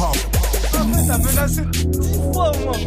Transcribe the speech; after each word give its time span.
hip-hop. 0.00 0.16
T'as 0.72 1.18
menacé 1.18 1.62
10 1.72 2.32
fois 2.32 2.52
au 2.52 2.64
moins. 2.64 2.78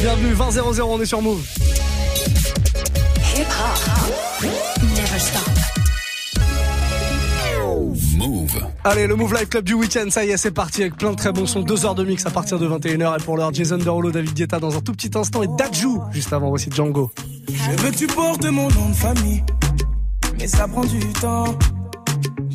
bienvenue, 0.00 0.32
20 0.32 0.50
00, 0.50 0.88
on 0.88 1.00
est 1.00 1.06
sur 1.06 1.22
Move. 1.22 1.44
Hip 3.36 3.42
hop. 3.42 4.44
Never 4.82 5.18
stop. 5.18 5.42
Move. 8.16 8.60
Allez, 8.84 9.06
le 9.06 9.16
Move 9.16 9.34
Live 9.34 9.48
Club 9.48 9.64
du 9.64 9.74
week-end, 9.74 10.06
ça 10.10 10.24
y 10.24 10.30
est, 10.30 10.36
c'est 10.36 10.50
parti 10.50 10.82
avec 10.82 10.96
plein 10.96 11.10
de 11.10 11.16
très 11.16 11.32
bons 11.32 11.46
sons. 11.46 11.62
Deux 11.62 11.84
heures 11.86 11.94
de 11.94 12.04
mix 12.04 12.24
à 12.26 12.30
partir 12.30 12.58
de 12.58 12.68
21h. 12.68 13.20
Et 13.20 13.22
pour 13.24 13.36
l'heure, 13.36 13.52
Jason 13.52 13.78
Derulo, 13.78 14.10
David 14.12 14.34
Guetta 14.34 14.60
dans 14.60 14.76
un 14.76 14.80
tout 14.80 14.92
petit 14.92 15.10
instant 15.16 15.42
et 15.42 15.48
Dajou 15.58 16.02
juste 16.12 16.32
avant. 16.32 16.50
Voici 16.50 16.70
Django. 16.70 17.10
Je 17.48 17.82
veux 17.82 17.90
que 17.90 17.96
tu 17.96 18.06
portes 18.06 18.44
mon 18.44 18.68
nom 18.70 18.88
de 18.90 18.94
famille, 18.94 19.42
mais 20.38 20.46
ça 20.46 20.68
prend 20.68 20.84
du 20.84 21.00
temps. 21.14 21.56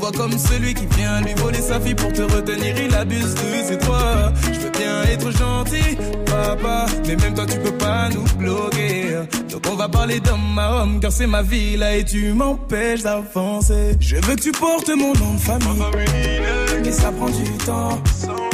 me 0.00 0.06
voit 0.06 0.12
comme 0.12 0.38
celui 0.38 0.74
qui 0.74 0.86
vient 0.96 1.20
lui 1.20 1.34
voler 1.34 1.60
sa 1.60 1.80
fille 1.80 1.94
pour 1.94 2.12
te 2.12 2.22
retenir. 2.22 2.74
Il 2.78 2.94
abuse 2.94 3.34
de 3.34 3.68
ses 3.68 3.76
droits. 3.76 4.32
Je 4.52 4.60
veux 4.60 4.70
bien 4.70 5.02
être 5.04 5.30
gentil, 5.30 5.96
papa, 6.26 6.86
mais 7.06 7.16
même 7.16 7.34
toi 7.34 7.46
tu 7.46 7.58
peux 7.58 7.76
pas 7.76 8.08
nous 8.08 8.24
bloquer. 8.38 9.18
Donc 9.50 9.62
on 9.70 9.76
va 9.76 9.88
parler 9.88 10.20
d'homme 10.20 10.58
à 10.58 10.82
homme, 10.82 11.00
car 11.00 11.12
c'est 11.12 11.26
ma 11.26 11.42
vie 11.42 11.76
là 11.76 11.96
et 11.96 12.04
tu 12.04 12.32
m'empêches 12.32 13.02
d'avancer. 13.02 13.96
Je 14.00 14.16
veux 14.16 14.36
que 14.36 14.40
tu 14.40 14.52
portes 14.52 14.90
mon 14.90 15.12
nom 15.14 15.34
de 15.34 15.40
famille, 15.40 15.82
mais 16.82 16.92
ça 16.92 17.12
prend 17.12 17.28
du 17.28 17.50
temps. 17.64 18.00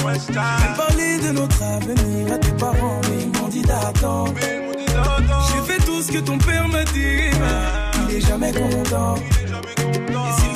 Même 0.04 0.76
parler 0.76 1.18
de 1.18 1.32
notre 1.32 1.62
avenir 1.62 2.32
à 2.32 2.38
tes 2.38 2.52
parents, 2.52 3.00
mais 3.02 3.22
ils 3.22 3.40
m'ont 3.40 3.48
dit 3.48 3.62
d'attendre. 3.62 4.34
J'ai 4.38 5.72
fait 5.72 5.84
tout 5.84 6.02
ce 6.02 6.12
que 6.12 6.18
ton 6.18 6.38
père 6.38 6.68
m'a 6.68 6.84
dit, 6.84 7.30
il 8.08 8.16
est 8.16 8.20
jamais 8.20 8.52
content. 8.52 9.16
Et 9.18 10.55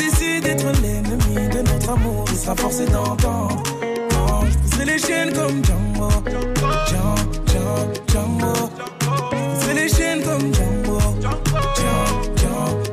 l'ennemi 0.56 1.48
de 1.48 1.62
notre 1.62 1.90
amour, 1.90 2.24
il 2.28 2.36
sera 2.36 2.56
forcé 2.56 2.86
d'entendre. 2.86 3.62
Je 4.50 4.58
pousserai 4.58 4.84
les 4.84 4.98
chaînes 4.98 5.32
comme 5.32 5.64
Django, 5.64 6.08
Django. 8.06 8.70
Je 9.60 9.72
les 9.72 9.88
chaînes 9.88 10.22
comme 10.22 10.52
Django, 10.54 10.98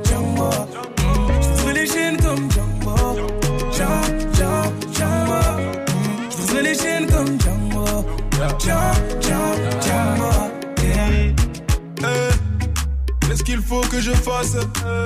Django, 0.03 0.51
les 1.73 1.87
chaînes 1.87 2.17
comme 2.17 2.51
Django, 2.51 2.95
les 6.61 6.75
comme 7.07 7.39
Django, 7.39 9.06
faut 13.67 13.81
que 13.81 13.99
je 13.99 14.11
fasse 14.11 14.55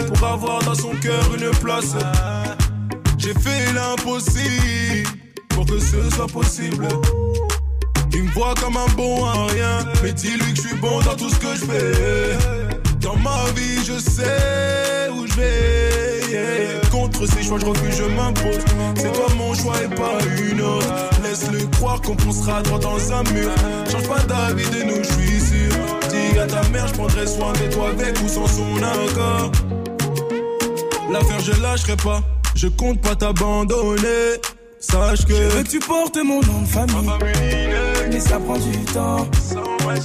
pour 0.08 0.28
avoir 0.28 0.62
dans 0.64 0.76
son 0.76 0.92
cœur 1.02 1.24
une 1.36 1.50
place 1.58 1.96
J'ai 3.18 3.34
fait 3.34 3.74
l'impossible 3.74 5.10
pour 5.50 5.66
que 5.66 5.80
ce 5.80 6.10
soit 6.16 6.28
possible. 6.28 6.88
Il 8.14 8.24
me 8.24 8.32
voit 8.32 8.54
comme 8.56 8.78
un 8.78 8.88
bon 8.96 9.26
à 9.26 9.48
rien, 9.48 9.80
mais 10.04 10.14
dis-lui 10.14 10.54
que 10.54 10.62
je 10.62 10.68
suis 10.68 10.78
bon 10.78 11.00
dans 11.02 11.16
tout 11.16 11.30
ce 11.30 11.40
que 11.40 11.56
je 11.56 11.66
fais. 11.66 12.38
Dans 13.00 13.16
ma 13.16 13.46
vie, 13.56 13.84
je 13.84 13.98
sais 14.00 15.10
où 15.16 15.26
je 15.26 15.34
vais. 15.34 16.82
Contre 16.92 17.26
ces 17.26 17.44
choix, 17.44 17.58
je 17.60 17.66
refuse, 17.66 17.98
je 17.98 18.04
m'impose. 18.04 18.60
C'est 18.96 19.12
toi 19.12 19.28
mon 19.38 19.54
choix 19.56 19.82
et 19.82 19.96
pas 19.96 20.18
une 20.50 20.62
autre. 20.62 21.21
Laisse-le 21.32 21.66
croire 21.78 22.02
qu'on 22.02 22.18
foncera 22.18 22.62
droit 22.62 22.78
dans 22.78 23.14
un 23.14 23.24
mur. 23.32 23.50
Change 23.90 24.06
pas 24.10 24.20
d'avis 24.20 24.70
de 24.70 24.84
nous, 24.84 25.02
je 25.02 25.14
suis 25.14 25.40
sûr. 25.40 25.72
Dis 26.10 26.38
à 26.38 26.46
ta 26.46 26.62
mère, 26.68 26.86
je 26.90 26.94
prendrai 26.94 27.26
soin 27.26 27.54
de 27.54 27.74
toi 27.74 27.88
avec 27.92 28.22
ou 28.22 28.28
sans 28.28 28.48
son 28.48 28.76
accord. 28.76 29.50
L'affaire, 31.10 31.40
je 31.40 31.62
lâcherai 31.62 31.96
pas. 31.96 32.20
Je 32.54 32.68
compte 32.68 33.00
pas 33.00 33.16
t'abandonner. 33.16 34.42
Sache 34.82 35.26
que. 35.26 35.34
Je 35.34 35.56
veux 35.56 35.64
que 35.64 35.70
tu 35.70 35.80
portes 35.80 36.18
mon 36.18 36.42
nom 36.42 36.64
de 36.64 36.68
famille. 36.68 37.10
Mais 38.12 38.20
ça 38.20 38.38
prend 38.38 38.58
du 38.58 38.78
temps. 38.94 39.26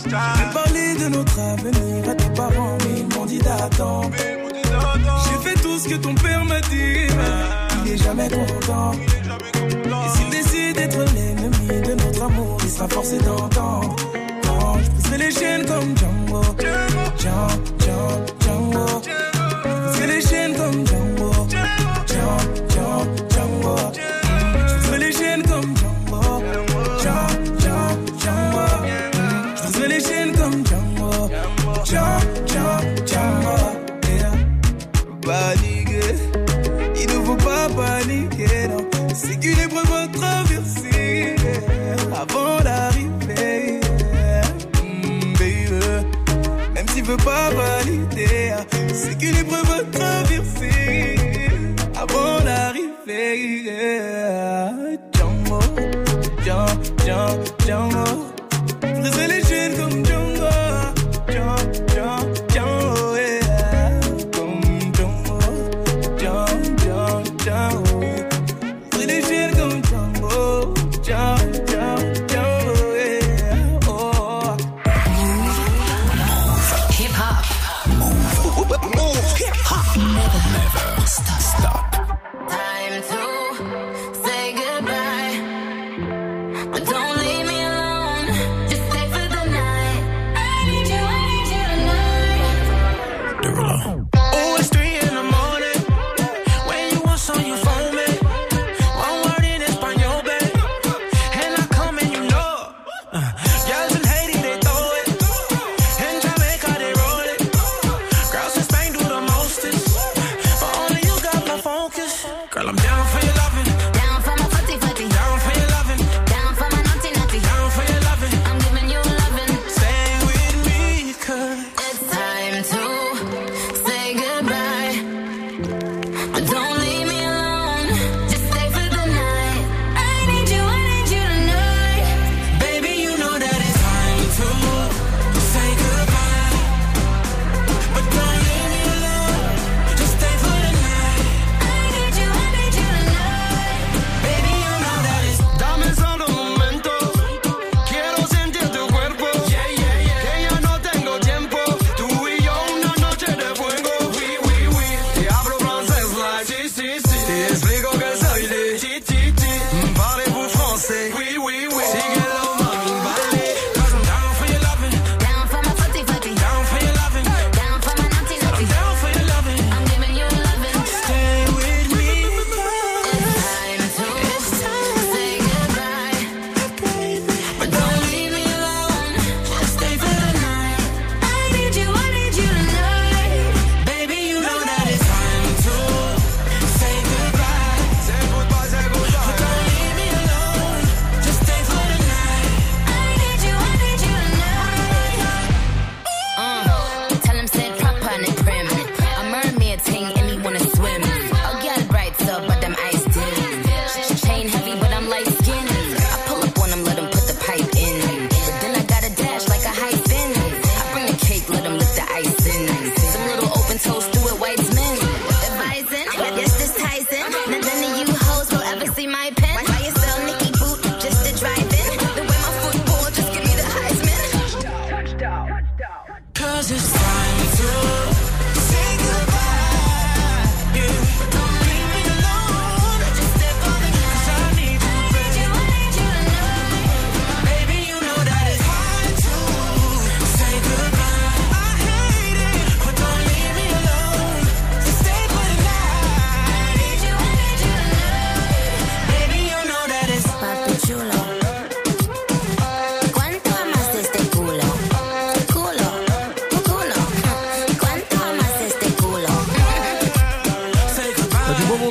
J'ai 0.05 0.55
parlé 0.55 0.95
de 0.95 1.09
notre 1.09 1.41
avenir 1.41 2.09
à 2.09 2.15
tes 2.15 2.31
parents, 2.37 2.79
mais 2.85 3.01
ils 3.01 3.17
m'ont 3.19 3.27
dit 3.27 3.39
d'attendre. 3.39 4.13
J'ai 4.15 5.49
fait 5.51 5.61
tout 5.61 5.77
ce 5.77 5.89
que 5.89 5.97
ton 5.97 6.15
père 6.15 6.45
m'a 6.45 6.61
dit, 6.61 7.09
il 7.85 7.93
est 7.93 7.97
jamais 7.97 8.29
content. 8.29 8.93
Et 8.93 10.09
s'il 10.17 10.31
décide 10.31 10.46
d'être 10.77 10.99
l'ennemi 11.15 11.81
de 11.89 11.95
notre 11.95 12.23
amour, 12.23 12.59
il 12.63 12.71
sera 12.71 12.89
forcé 12.89 13.19
d'entendre. 13.19 13.97
Quand 14.43 14.79
je 14.79 14.91
pousserai 14.91 15.19
les 15.19 15.31
chaînes 15.31 15.67
comme 15.67 15.97
Django, 15.97 16.43
Django, 16.59 17.67
Django. 17.81 18.46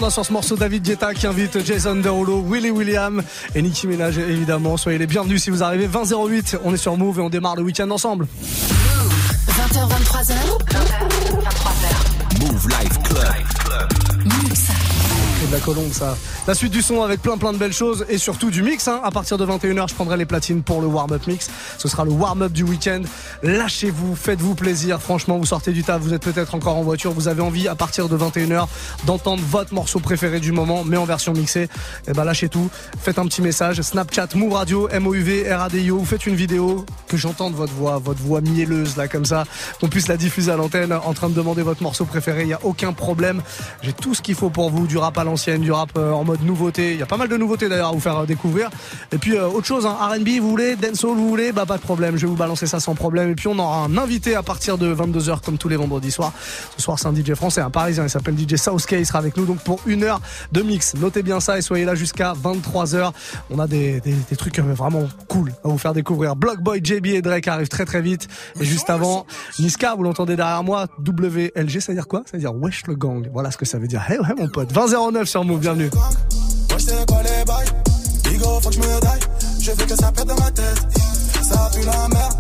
Sur 0.10 0.26
ce 0.26 0.34
morceau 0.34 0.56
David 0.56 0.84
Guetta 0.84 1.14
qui 1.14 1.26
invite 1.26 1.66
Jason 1.66 1.96
Derulo, 1.96 2.44
Willy 2.48 2.70
William 2.70 3.24
et 3.56 3.62
Nicki 3.62 3.88
Minaj 3.88 4.18
évidemment. 4.18 4.78
Soyez 4.78 4.98
les 4.98 5.08
bienvenus 5.08 5.44
si 5.44 5.50
vous 5.50 5.64
arrivez 5.64 5.88
20h08. 5.88 6.60
On 6.64 6.74
est 6.74 6.78
sur 6.78 6.96
Move 6.98 7.20
et 7.20 7.22
on 7.22 7.30
démarre 7.30 7.56
le 7.56 7.64
week-end 7.64 7.90
ensemble. 7.90 8.28
20h, 9.48 9.88
23h. 9.88 10.34
20h, 10.68 10.96
23h. 11.44 12.40
Move 12.40 12.68
Life 12.70 13.04
Club. 13.04 14.05
De 15.46 15.52
la 15.52 15.60
colombe 15.60 15.92
ça. 15.92 16.18
La 16.48 16.56
suite 16.56 16.72
du 16.72 16.82
son 16.82 17.04
avec 17.04 17.22
plein 17.22 17.38
plein 17.38 17.54
de 17.54 17.58
belles 17.58 17.74
choses 17.74 18.06
et 18.10 18.18
surtout 18.18 18.50
du 18.50 18.64
mix. 18.64 18.88
Hein. 18.88 19.00
À 19.04 19.12
partir 19.12 19.38
de 19.38 19.46
21h, 19.46 19.90
je 19.90 19.94
prendrai 19.94 20.18
les 20.18 20.26
platines 20.26 20.64
pour 20.64 20.82
le 20.82 20.88
warm-up 20.88 21.28
mix. 21.28 21.50
Ce 21.78 21.88
sera 21.88 22.04
le 22.04 22.12
warm-up 22.12 22.52
du 22.52 22.64
week-end. 22.64 23.02
Lâchez-vous, 23.44 24.16
faites-vous 24.16 24.56
plaisir. 24.56 25.00
Franchement, 25.02 25.38
vous 25.38 25.46
sortez 25.46 25.72
du 25.72 25.84
taf, 25.84 26.02
vous 26.02 26.14
êtes 26.14 26.24
peut-être 26.24 26.56
encore 26.56 26.78
en 26.78 26.82
voiture, 26.82 27.12
vous 27.12 27.28
avez 27.28 27.42
envie 27.42 27.68
à 27.68 27.76
partir 27.76 28.10
de 28.10 28.18
21h 28.18 28.68
d'entendre 29.06 29.44
votre 29.48 29.74
morceau 29.74 30.00
préféré 30.00 30.40
du 30.40 30.52
moment, 30.52 30.84
mais 30.84 30.98
en 30.98 31.06
version 31.06 31.34
mixée. 31.34 31.68
Et 32.08 32.14
ben 32.14 32.24
lâchez 32.24 32.50
tout, 32.50 32.72
faites 33.00 33.20
un 33.20 33.26
petit 33.26 33.44
message. 33.44 33.82
Snapchat, 33.82 34.30
Move 34.36 34.54
Radio, 34.54 34.90
MOUV, 35.00 35.52
RADIO. 35.52 36.00
Vous 36.00 36.06
faites 36.06 36.26
une 36.26 36.36
vidéo 36.36 36.86
que 37.08 37.18
j'entende 37.18 37.54
votre 37.54 37.74
voix, 37.74 38.00
votre 38.00 38.22
voix 38.22 38.42
mielleuse 38.42 38.98
là 38.98 39.08
comme 39.08 39.26
ça, 39.26 39.44
qu'on 39.80 39.90
puisse 39.90 40.08
la 40.08 40.18
diffuser 40.18 40.52
à 40.52 40.56
l'antenne 40.56 40.92
en 40.94 41.14
train 41.14 41.30
de 41.30 41.36
demander 41.36 41.62
votre 41.62 41.84
morceau 41.84 42.06
préféré. 42.06 42.44
Il 42.44 42.50
y 42.50 42.54
a 42.54 42.60
aucun 42.64 42.94
problème. 42.94 43.42
J'ai 43.84 43.94
tout 43.94 44.16
ce 44.16 44.22
qu'il 44.22 44.36
faut 44.36 44.50
pour 44.50 44.72
vous, 44.72 44.88
du 44.88 44.98
rap 44.98 45.18
à 45.18 45.24
l'ancienne, 45.36 45.60
du 45.60 45.72
rap 45.74 45.90
euh, 45.98 46.14
en 46.14 46.24
mode 46.24 46.44
nouveauté. 46.44 46.94
Il 46.94 47.00
y 47.00 47.04
a 47.04 47.06
pas 47.06 47.18
mal 47.18 47.28
de 47.28 47.36
nouveautés 47.36 47.68
d'ailleurs 47.68 47.90
à 47.90 47.92
vous 47.92 48.00
faire 48.00 48.20
euh, 48.20 48.26
découvrir. 48.26 48.70
Et 49.12 49.18
puis 49.18 49.36
euh, 49.36 49.50
autre 49.50 49.68
chose, 49.68 49.86
hein, 49.86 49.98
R&B, 50.00 50.40
vous 50.40 50.50
voulez, 50.50 50.78
dancehall, 50.78 51.18
vous 51.18 51.28
voulez, 51.28 51.52
bah 51.52 51.66
pas 51.66 51.76
de 51.76 51.82
problème. 51.82 52.16
Je 52.16 52.22
vais 52.22 52.30
vous 52.30 52.38
balancer 52.38 52.68
ça 52.68 52.80
sans 52.80 52.96
problème. 52.96 53.32
Et 53.32 53.36
puis 53.36 53.50
on 53.50 53.60
aura 53.60 53.80
un 53.80 53.98
invité 53.98 54.34
à 54.34 54.44
partir 54.44 54.78
de 54.78 54.96
22h 54.96 55.42
comme 55.42 55.58
tous 55.58 55.68
les 55.68 55.76
vendredis 55.76 56.12
soirs. 56.12 56.32
Ce 56.78 56.82
soir 56.82 56.98
c'est 56.98 57.08
un 57.08 57.14
DJ 57.14 57.34
français, 57.34 57.60
un 57.60 57.70
parisien. 57.70 58.04
Il 58.06 58.10
s'appelle 58.10 58.36
DJ 58.38 58.56
Southkey. 58.56 59.02
Il 59.02 59.06
sera 59.06 59.20
avec 59.20 59.36
nous 59.36 59.44
donc 59.44 59.60
pour 59.60 59.82
une 59.86 60.04
heure 60.04 60.22
de 60.54 60.62
mix. 60.62 60.94
Notez 60.96 61.22
bien 61.22 61.42
ça 61.42 61.58
et 61.58 61.62
soyez 61.62 61.84
là 61.84 61.96
jusqu'à 61.96 62.32
23h. 62.32 63.12
On 63.50 63.60
a 63.60 63.68
des, 63.68 64.00
des, 64.00 64.14
des 64.14 64.36
trucs 64.38 64.60
vraiment 64.60 65.04
cool 65.28 65.52
à 65.66 65.68
vous 65.68 65.78
faire 65.78 65.94
découvrir. 65.94 66.38
Blockboy, 66.38 66.80
JB 66.82 67.08
et 67.08 67.22
Drake 67.22 67.50
arrivent 67.50 67.68
très 67.68 67.84
très 67.84 68.02
vite. 68.02 68.30
Et 68.62 68.64
juste 68.64 68.90
avant, 68.90 69.26
Niska, 69.60 69.96
vous 69.96 70.04
l'entendez 70.04 70.38
derrière 70.38 70.64
moi, 70.64 70.88
WLG, 71.06 71.82
ça 71.82 71.92
veut 71.92 71.98
dire 71.98 72.08
quoi? 72.08 72.24
Ça 72.26 72.38
veut 72.38 72.40
dire 72.40 72.56
Wesh 72.56 72.88
le 72.88 72.96
gang. 72.96 73.28
Voilà 73.34 73.52
ce 73.52 73.58
que 73.58 73.66
ça 73.66 73.80
veut 73.80 73.88
dire. 73.88 74.02
Hey, 74.10 74.18
ouais 74.20 74.34
mon 74.38 74.48
pote. 74.48 74.72
2009 74.72 75.25
sur 75.26 75.44
Move, 75.44 75.60
bienvenue. 75.60 75.90
Moi 75.94 76.78
je 76.78 76.86
sais 76.86 77.06
quoi 77.08 77.24
les 77.24 77.44
bails. 77.46 77.68
Bigo 78.24 78.60
faut 78.62 78.70
que 78.70 78.76
je 78.76 78.80
me 78.80 79.00
daille 79.02 79.20
Je 79.60 79.72
veux 79.72 79.86
que 79.86 79.96
ça 79.96 80.12
pète 80.12 80.26
dans 80.26 80.36
ma 80.36 80.52
tête. 80.52 80.88
Ça 81.42 81.70
pue 81.74 81.86
la 81.86 82.08
merde. 82.10 82.34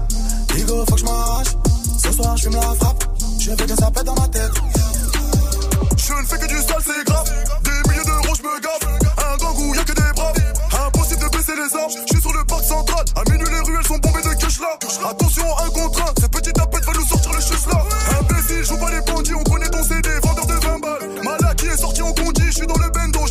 Bigo 0.53 0.85
faut 0.87 0.93
que 0.93 0.99
je 0.99 1.05
m'arrache. 1.05 1.47
Ce 1.97 2.11
soir 2.11 2.37
je 2.37 2.43
fume 2.43 2.55
la 2.55 2.61
frappe. 2.61 3.03
Je 3.39 3.49
veux 3.51 3.55
que 3.55 3.75
ça 3.75 3.89
pète 3.89 4.03
dans 4.03 4.15
ma 4.15 4.27
tête. 4.27 4.51
Je 5.97 6.13
ne 6.13 6.25
fais 6.27 6.37
que 6.37 6.47
du 6.47 6.57
sale 6.57 6.83
c'est 6.85 7.05
grave. 7.05 7.25
Des 7.63 7.89
milliers 7.89 8.05
d'euros 8.05 8.35
je 8.37 8.43
me 8.43 8.61
gaffe 8.61 9.13
Un 9.17 9.37
gang 9.37 9.57
où 9.57 9.73
y'a 9.73 9.83
que 9.83 9.93
des 9.93 10.13
braves. 10.15 10.87
Impossible 10.87 11.23
de 11.23 11.37
baisser 11.37 11.53
les 11.55 11.75
armes. 11.79 11.91
Je 12.07 12.13
suis 12.13 12.21
sur 12.21 12.33
le 12.33 12.43
parc 12.45 12.63
central. 12.63 13.05
À 13.15 13.29
minuit 13.31 13.47
les 13.49 13.61
ruelles 13.61 13.87
sont 13.87 13.97
bombées 13.97 14.21
de 14.21 14.33
cash 14.39 14.59
là. 14.59 14.77
Attention 15.09 15.45
un 15.65 15.69
contre 15.69 16.01
un. 16.01 16.13
Ce 16.21 16.27
petit 16.27 16.53
tapette 16.53 16.85
va 16.85 16.93
nous 16.93 17.07
sortir 17.07 17.31
le 17.33 17.41
chus 17.41 17.67
là 17.71 17.83
Imbécile 18.19 18.63
joue 18.63 18.77
pas 18.77 18.91
les 18.91 19.01
bandits 19.01 19.33
On 19.33 19.43
Je 22.45 22.51
suis 22.51 22.67
dans 22.67 22.77
le 22.77 22.89
bendo 22.91 23.24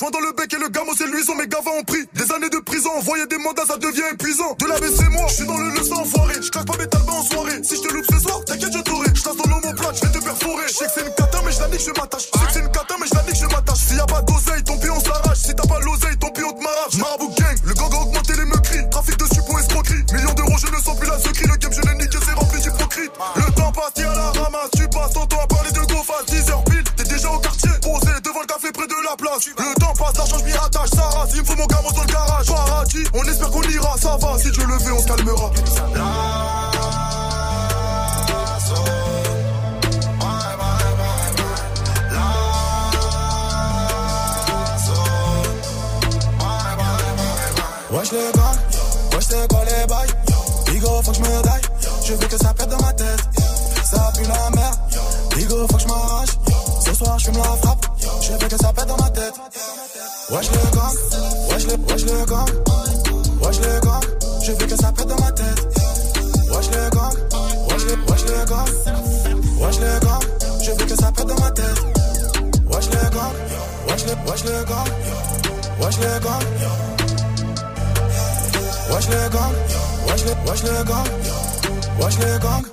Joint 0.00 0.10
dans 0.12 0.20
le 0.20 0.32
bec 0.32 0.50
et 0.54 0.56
le 0.56 0.68
gamo 0.70 0.92
c'est 0.96 1.06
luisant. 1.08 1.34
Mes 1.34 1.46
gavas 1.46 1.72
ont 1.78 1.84
pris 1.84 1.98
des 2.14 2.32
années 2.32 2.48
de 2.48 2.58
prison. 2.60 2.88
Envoyer 2.96 3.26
des 3.26 3.36
mandats, 3.36 3.66
ça 3.66 3.76
devient 3.76 4.08
épuisant. 4.10 4.56
De 4.58 4.66
la 4.66 4.76
le 76.00 76.18
gang 76.20 76.44
Wesh 78.90 79.08
le 79.08 79.28
gang, 79.30 79.54
wesh 80.08 80.24
le, 80.24 80.32
wesh 80.50 80.62
le 80.64 80.84
gang, 80.84 81.06
wesh 82.00 82.18
le 82.18 82.38
gang. 82.40 82.64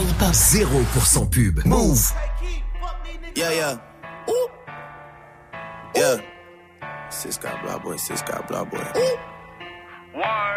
hip-hop. 0.00 0.34
0% 0.34 1.30
pub. 1.30 1.64
Move. 1.64 2.12
Yeah, 3.36 3.52
yeah. 3.52 3.93
Boy, 7.84 7.96
six 7.96 8.22
got 8.22 8.48
blah 8.48 8.64
boy. 8.64 8.78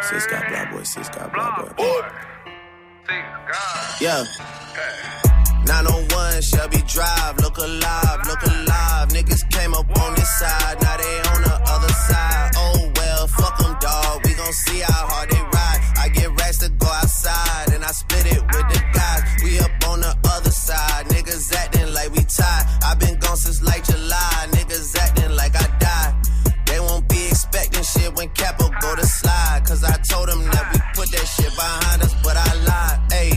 Six 0.01 0.27
got 0.27 0.48
blah 0.48 0.72
boy, 0.72 0.84
six 0.84 1.10
got 1.10 1.31
blah 1.34 1.74
boy. 1.77 2.01
Yeah. 4.00 4.24
901 5.65 6.41
Shelby 6.41 6.81
Drive, 6.88 7.38
look 7.39 7.57
alive, 7.57 8.19
look 8.27 8.43
alive. 8.43 9.10
Niggas 9.10 9.43
came 9.51 9.74
up 9.74 9.89
on 10.00 10.15
this 10.15 10.39
side, 10.39 10.81
now 10.81 10.98
they 10.98 11.17
on 11.34 11.41
the 11.43 11.55
other 11.67 11.93
side. 12.07 12.51
Oh 12.55 12.91
well, 12.96 13.27
fuck 13.27 13.57
them, 13.60 13.75
dog. 13.81 14.22
We 14.24 14.34
gon' 14.34 14.53
see 14.53 14.79
how 14.79 15.07
hard 15.12 15.29
they 15.29 15.41
ride. 15.41 15.79
I 15.98 16.10
get 16.10 16.29
racks 16.39 16.60
to 16.60 16.69
go 16.69 16.88
outside, 16.88 17.74
and 17.74 17.84
I 17.84 17.91
split 17.91 18.25
it 18.27 18.41
with 18.41 18.67
the 18.72 18.81
guys. 18.93 19.22
We 19.43 19.60
up 19.60 19.72
on 19.89 20.00
the 20.00 20.15
other 20.31 20.51
side, 20.51 21.07
niggas 21.07 21.53
acting 21.53 21.93
like 21.93 22.12
we 22.12 22.24
tied. 22.24 22.65
i 22.86 22.96
been 22.96 23.19
gone 23.19 23.36
since 23.36 23.62
like 23.62 23.84
July, 23.84 24.48
to 28.98 29.06
slide, 29.06 29.62
cause 29.66 29.84
I 29.84 29.96
told 30.10 30.30
him 30.30 30.44
that 30.51 30.66
we 30.74 30.80
put 30.96 31.12
that 31.12 31.27
shit 31.27 31.54
behind 31.56 32.01
us, 32.01 32.13
but 32.24 32.36
I 32.36 32.50
lied. 32.66 33.00
Hey, 33.12 33.32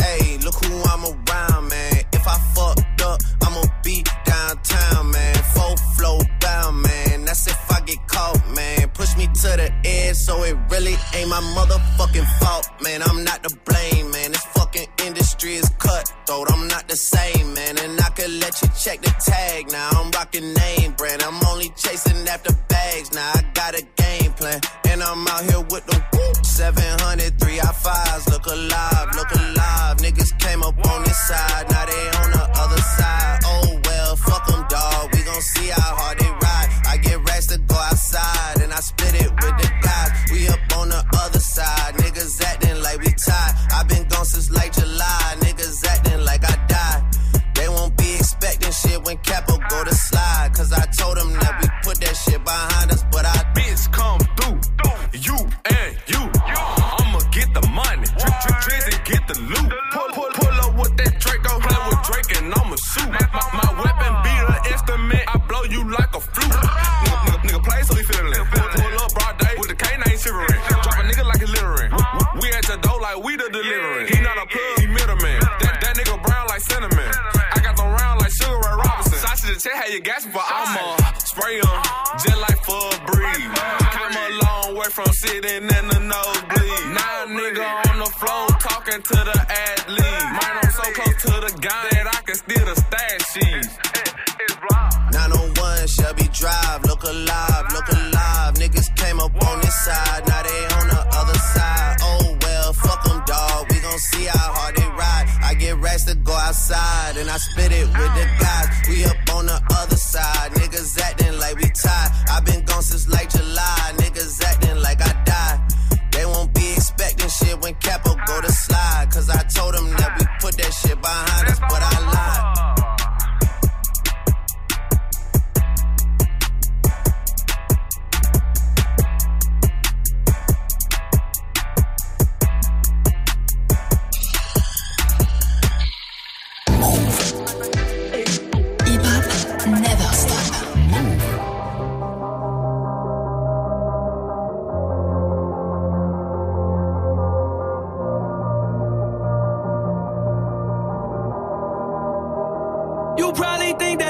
hey, 0.00 0.38
look 0.44 0.56
who 0.64 0.82
I'm 0.82 1.04
around, 1.04 1.68
man. 1.68 2.04
If 2.12 2.26
I 2.26 2.36
fucked 2.54 3.00
up, 3.02 3.20
I'ma 3.42 3.62
be 3.82 4.04
downtown, 4.24 5.10
man. 5.10 5.34
Full 5.54 5.76
flow 5.96 6.18
down, 6.40 6.82
man. 6.82 7.24
That's 7.24 7.46
if 7.46 7.70
I 7.70 7.80
get 7.80 7.98
caught, 8.08 8.40
man. 8.54 8.90
Push 8.90 9.16
me 9.16 9.26
to 9.26 9.50
the 9.56 9.72
edge, 9.84 10.16
so 10.16 10.42
it 10.42 10.56
really 10.70 10.96
ain't 11.14 11.30
my 11.30 11.40
motherfucking 11.56 12.28
fault, 12.40 12.68
man. 12.82 13.02
I'm 13.02 13.24
not 13.24 13.42
to 13.44 13.56
blame, 13.64 14.10
man. 14.10 14.32
This 14.32 14.44
fucking 14.56 14.88
industry 15.06 15.54
is 15.54 15.68
cutthroat. 15.78 16.52
I'm 16.52 16.68
not 16.68 16.88
the 16.88 16.96
same, 16.96 17.54
man. 17.54 17.78
And 17.78 17.99
let 18.38 18.60
you 18.62 18.68
check 18.78 19.00
the 19.02 19.12
tag. 19.24 19.70
Now 19.72 19.90
I'm 19.92 20.10
rocking 20.12 20.52
name 20.54 20.92
brand. 20.92 21.22
I'm 21.22 21.40
only 21.48 21.70
chasing 21.76 22.26
after 22.28 22.52
bags. 22.68 23.12
Now 23.12 23.32
I 23.34 23.42
got 23.54 23.74
a 23.74 23.82
game 23.96 24.32
plan. 24.32 24.60
And 24.88 25.02
I'm 25.02 25.26
out 25.26 25.44
here 25.44 25.60
with 25.60 25.86
the 25.86 25.96
whoop. 26.12 26.46
700, 26.46 27.40
3 27.40 27.60
I 27.60 27.64
5s. 27.64 28.30
Look 28.30 28.46
alive, 28.46 29.08
look 29.16 29.30
alive. 29.32 29.96
Niggas 29.98 30.38
came 30.38 30.62
up 30.62 30.78
on 30.86 31.02
this 31.04 31.18
side. 31.28 31.69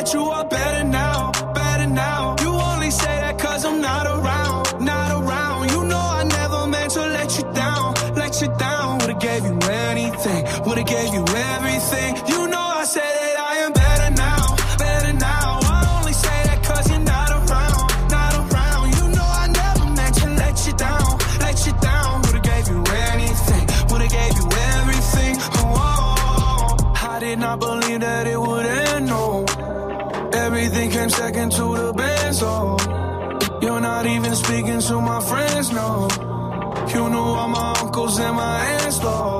set 0.00 0.14
you 0.14 0.30
up 0.30 0.69
all 34.90 35.00
my 35.00 35.20
friends 35.20 35.72
know. 35.72 36.08
You 36.92 37.08
knew 37.10 37.18
all 37.18 37.48
my 37.48 37.74
uncles 37.80 38.18
and 38.18 38.34
my 38.36 38.66
aunts, 38.66 38.98
though. 38.98 39.39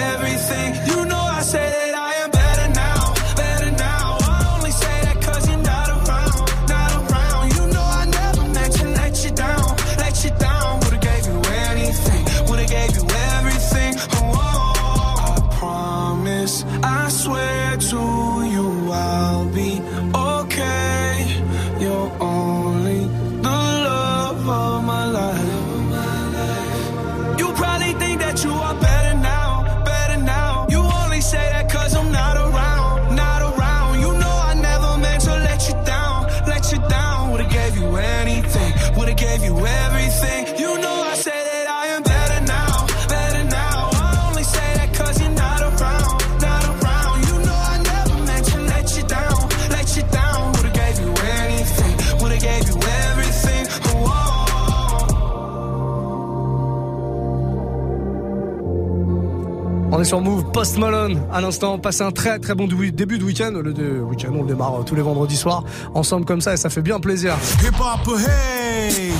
Sur 60.11 60.19
Move, 60.19 60.51
Post 60.51 60.77
Malone 60.77 61.21
à 61.31 61.39
l'instant. 61.39 61.79
Passez 61.79 62.01
un 62.01 62.11
très 62.11 62.37
très 62.37 62.53
bon 62.53 62.67
début 62.67 63.17
de 63.17 63.23
week-end. 63.23 63.51
Le 63.63 63.71
de- 63.71 64.01
week-end, 64.01 64.33
on 64.35 64.41
le 64.41 64.47
démarre 64.49 64.81
euh, 64.81 64.83
tous 64.83 64.93
les 64.93 65.01
vendredis 65.01 65.37
soirs 65.37 65.63
ensemble 65.93 66.25
comme 66.25 66.41
ça 66.41 66.53
et 66.53 66.57
ça 66.57 66.69
fait 66.69 66.81
bien 66.81 66.99
plaisir. 66.99 67.37
Hip 67.63 67.79
hop, 67.79 68.17
hey! 68.17 69.13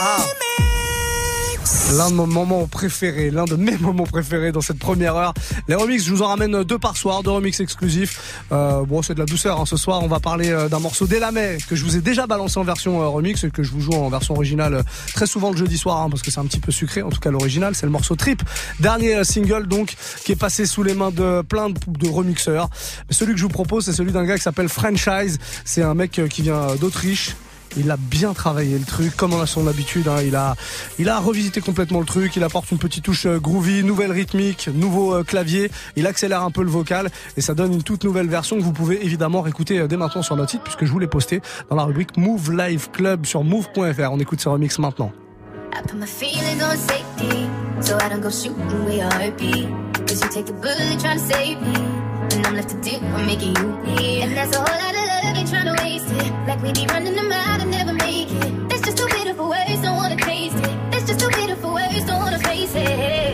Ah. 0.00 0.39
L'un 1.96 2.08
de 2.08 2.14
mes 2.14 2.26
moments 2.26 2.66
préférés, 2.68 3.30
l'un 3.30 3.44
de 3.46 3.56
mes 3.56 3.76
moments 3.78 4.04
préférés 4.04 4.52
dans 4.52 4.60
cette 4.60 4.78
première 4.78 5.16
heure. 5.16 5.34
Les 5.66 5.74
remixes, 5.74 6.04
je 6.04 6.10
vous 6.12 6.22
en 6.22 6.28
ramène 6.28 6.62
deux 6.62 6.78
par 6.78 6.96
soir, 6.96 7.22
deux 7.22 7.30
remixes 7.32 7.60
exclusifs. 7.60 8.44
Euh, 8.52 8.84
bon, 8.84 9.02
c'est 9.02 9.14
de 9.14 9.18
la 9.18 9.26
douceur. 9.26 9.60
hein. 9.60 9.66
Ce 9.66 9.76
soir, 9.76 10.00
on 10.02 10.06
va 10.06 10.20
parler 10.20 10.50
euh, 10.50 10.68
d'un 10.68 10.78
morceau 10.78 11.06
d'Elamé 11.06 11.58
que 11.68 11.74
je 11.74 11.84
vous 11.84 11.96
ai 11.96 12.00
déjà 12.00 12.26
balancé 12.26 12.58
en 12.58 12.64
version 12.64 13.02
euh, 13.02 13.08
remix 13.08 13.42
et 13.42 13.50
que 13.50 13.62
je 13.62 13.72
vous 13.72 13.80
joue 13.80 13.92
en 13.92 14.08
version 14.08 14.34
originale 14.34 14.84
très 15.14 15.26
souvent 15.26 15.50
le 15.50 15.56
jeudi 15.56 15.76
soir 15.76 16.00
hein, 16.00 16.10
parce 16.10 16.22
que 16.22 16.30
c'est 16.30 16.40
un 16.40 16.46
petit 16.46 16.60
peu 16.60 16.70
sucré. 16.70 17.02
En 17.02 17.10
tout 17.10 17.20
cas, 17.20 17.30
l'original, 17.30 17.74
c'est 17.74 17.86
le 17.86 17.92
morceau 17.92 18.14
Trip, 18.14 18.42
dernier 18.78 19.24
single 19.24 19.66
donc 19.66 19.94
qui 20.24 20.32
est 20.32 20.36
passé 20.36 20.66
sous 20.66 20.82
les 20.84 20.94
mains 20.94 21.10
de 21.10 21.42
plein 21.42 21.70
de, 21.70 21.78
de 21.88 22.08
remixeurs. 22.08 22.70
Mais 23.08 23.14
celui 23.14 23.32
que 23.32 23.38
je 23.38 23.44
vous 23.44 23.48
propose, 23.50 23.84
c'est 23.84 23.92
celui 23.92 24.12
d'un 24.12 24.24
gars 24.24 24.36
qui 24.36 24.42
s'appelle 24.42 24.68
Franchise. 24.68 25.38
C'est 25.64 25.82
un 25.82 25.94
mec 25.94 26.20
qui 26.30 26.42
vient 26.42 26.76
d'Autriche. 26.76 27.34
Il 27.76 27.90
a 27.90 27.96
bien 27.96 28.32
travaillé 28.32 28.78
le 28.78 28.84
truc, 28.84 29.16
comme 29.16 29.32
on 29.32 29.40
a 29.40 29.46
son 29.46 29.66
habitude. 29.66 30.08
hein. 30.08 30.16
Il 30.24 30.34
a, 30.36 30.56
il 30.98 31.08
a 31.08 31.18
revisité 31.18 31.60
complètement 31.60 32.00
le 32.00 32.06
truc. 32.06 32.34
Il 32.36 32.42
apporte 32.42 32.70
une 32.70 32.78
petite 32.78 33.04
touche 33.04 33.26
euh, 33.26 33.38
groovy, 33.38 33.84
nouvelle 33.84 34.12
rythmique, 34.12 34.68
nouveau 34.74 35.14
euh, 35.14 35.22
clavier. 35.22 35.70
Il 35.96 36.06
accélère 36.06 36.42
un 36.42 36.50
peu 36.50 36.62
le 36.62 36.70
vocal 36.70 37.10
et 37.36 37.40
ça 37.40 37.54
donne 37.54 37.72
une 37.72 37.82
toute 37.82 38.04
nouvelle 38.04 38.28
version 38.28 38.56
que 38.56 38.62
vous 38.62 38.72
pouvez 38.72 39.04
évidemment 39.04 39.40
réécouter 39.40 39.78
euh, 39.78 39.86
dès 39.86 39.96
maintenant 39.96 40.22
sur 40.22 40.36
notre 40.36 40.50
site 40.50 40.62
puisque 40.62 40.84
je 40.84 40.90
vous 40.90 40.98
l'ai 40.98 41.06
posté 41.06 41.40
dans 41.68 41.76
la 41.76 41.84
rubrique 41.84 42.16
Move 42.16 42.52
Live 42.52 42.88
Club 42.92 43.24
sur 43.26 43.44
move.fr. 43.44 44.10
On 44.10 44.18
écoute 44.18 44.40
ce 44.40 44.48
remix 44.48 44.78
maintenant. 44.78 45.12
Love, 55.24 55.36
ain't 55.36 55.48
trying 55.48 55.74
to 55.74 55.82
waste 55.82 56.10
it. 56.10 56.32
Like 56.46 56.62
we 56.62 56.72
be 56.72 56.86
running 56.86 57.14
them 57.14 57.32
out 57.32 57.60
and 57.60 57.70
never 57.70 57.92
make 57.92 58.30
it. 58.30 58.68
That's 58.68 58.82
just 58.82 58.98
too 58.98 59.06
pitiful 59.06 59.48
words, 59.48 59.80
don't 59.82 59.96
wanna 59.96 60.16
taste 60.16 60.56
it. 60.56 60.90
That's 60.90 61.06
just 61.06 61.20
too 61.20 61.28
pitiful 61.28 61.74
words, 61.74 62.04
don't 62.04 62.20
wanna 62.20 62.38
face 62.38 62.74
it. 62.74 63.29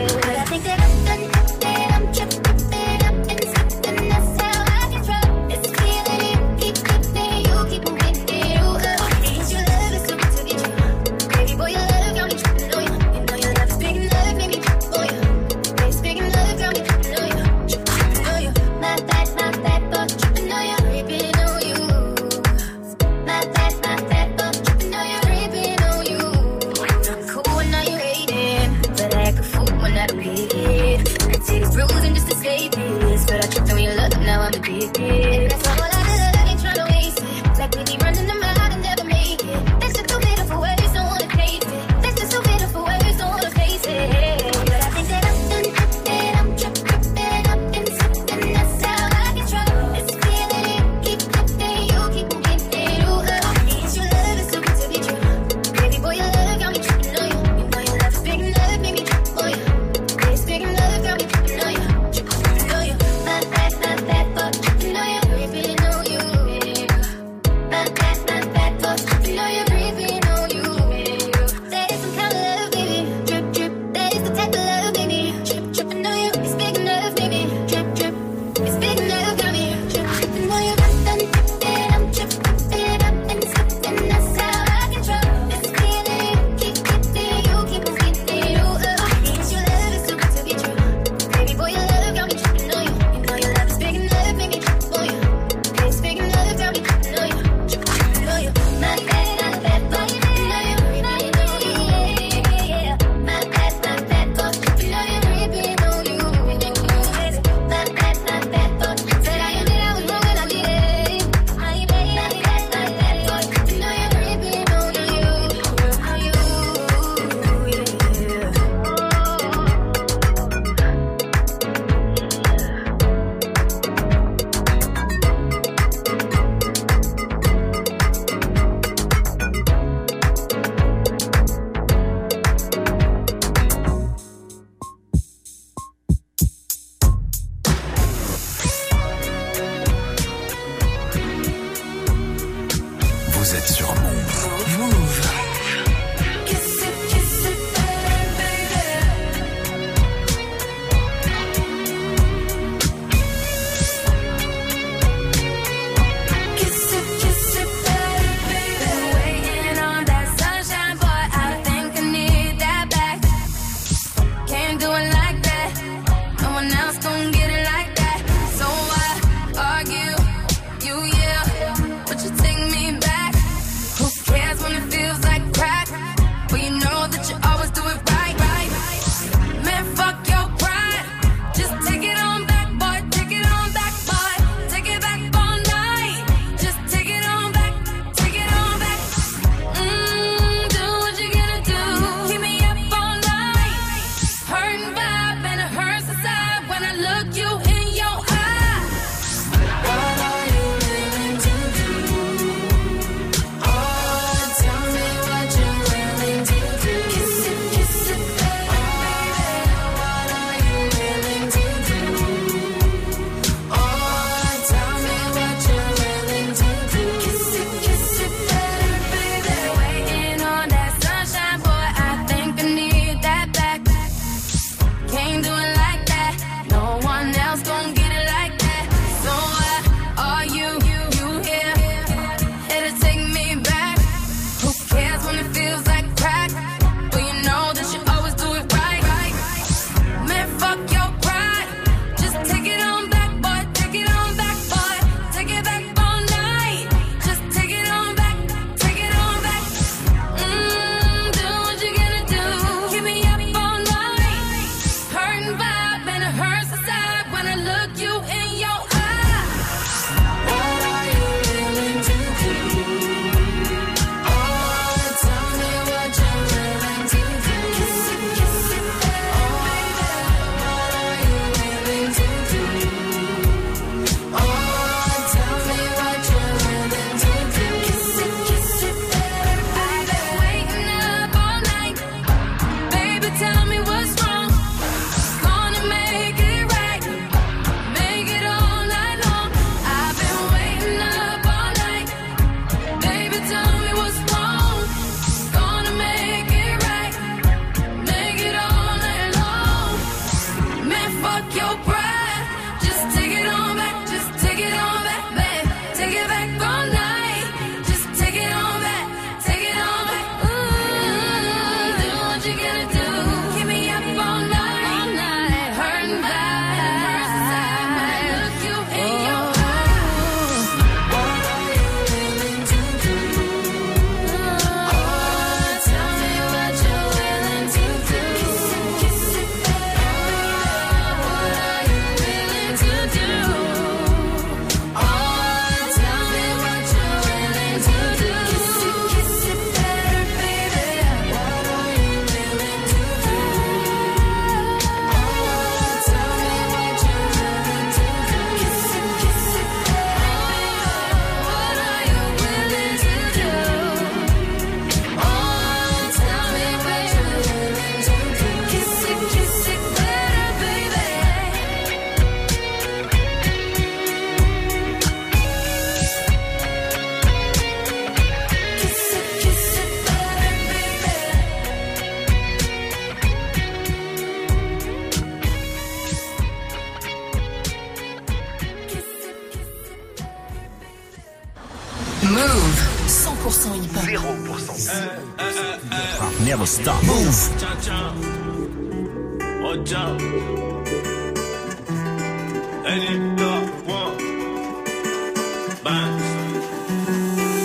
yeah. 34.95 35.26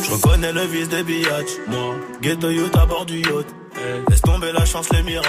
Je 0.04 0.10
reconnais 0.10 0.52
le 0.52 0.60
vice 0.62 0.88
des 0.88 1.02
biatchs, 1.02 1.58
moi. 1.68 1.94
Ghetto 2.20 2.50
youth 2.50 2.76
à 2.76 2.86
bord 2.86 3.06
du 3.06 3.20
yacht. 3.20 3.46
Laisse 4.08 4.20
tomber 4.20 4.52
la 4.52 4.64
chance, 4.64 4.88
les 4.92 5.02
miracles. 5.02 5.28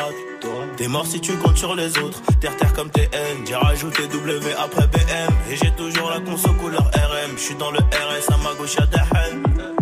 T'es 0.77 0.87
mort 0.87 1.05
si 1.05 1.21
tu 1.21 1.33
comptes 1.33 1.57
sur 1.57 1.75
les 1.75 1.97
autres. 1.99 2.21
Terre 2.39 2.55
terre 2.57 2.73
comme 2.73 2.89
TN, 2.89 3.45
j'ai 3.47 3.55
rajouté 3.55 4.07
W 4.07 4.53
après 4.57 4.87
BM. 4.87 5.33
Et 5.51 5.55
j'ai 5.55 5.71
toujours 5.71 6.09
la 6.09 6.19
conso 6.19 6.51
couleur 6.53 6.83
RM. 6.83 7.37
Je 7.37 7.41
suis 7.41 7.55
dans 7.55 7.71
le 7.71 7.79
RS 7.79 8.33
à 8.33 8.37
ma 8.37 8.53
gauche, 8.55 8.75
y'a 8.75 8.85
des 8.85 9.72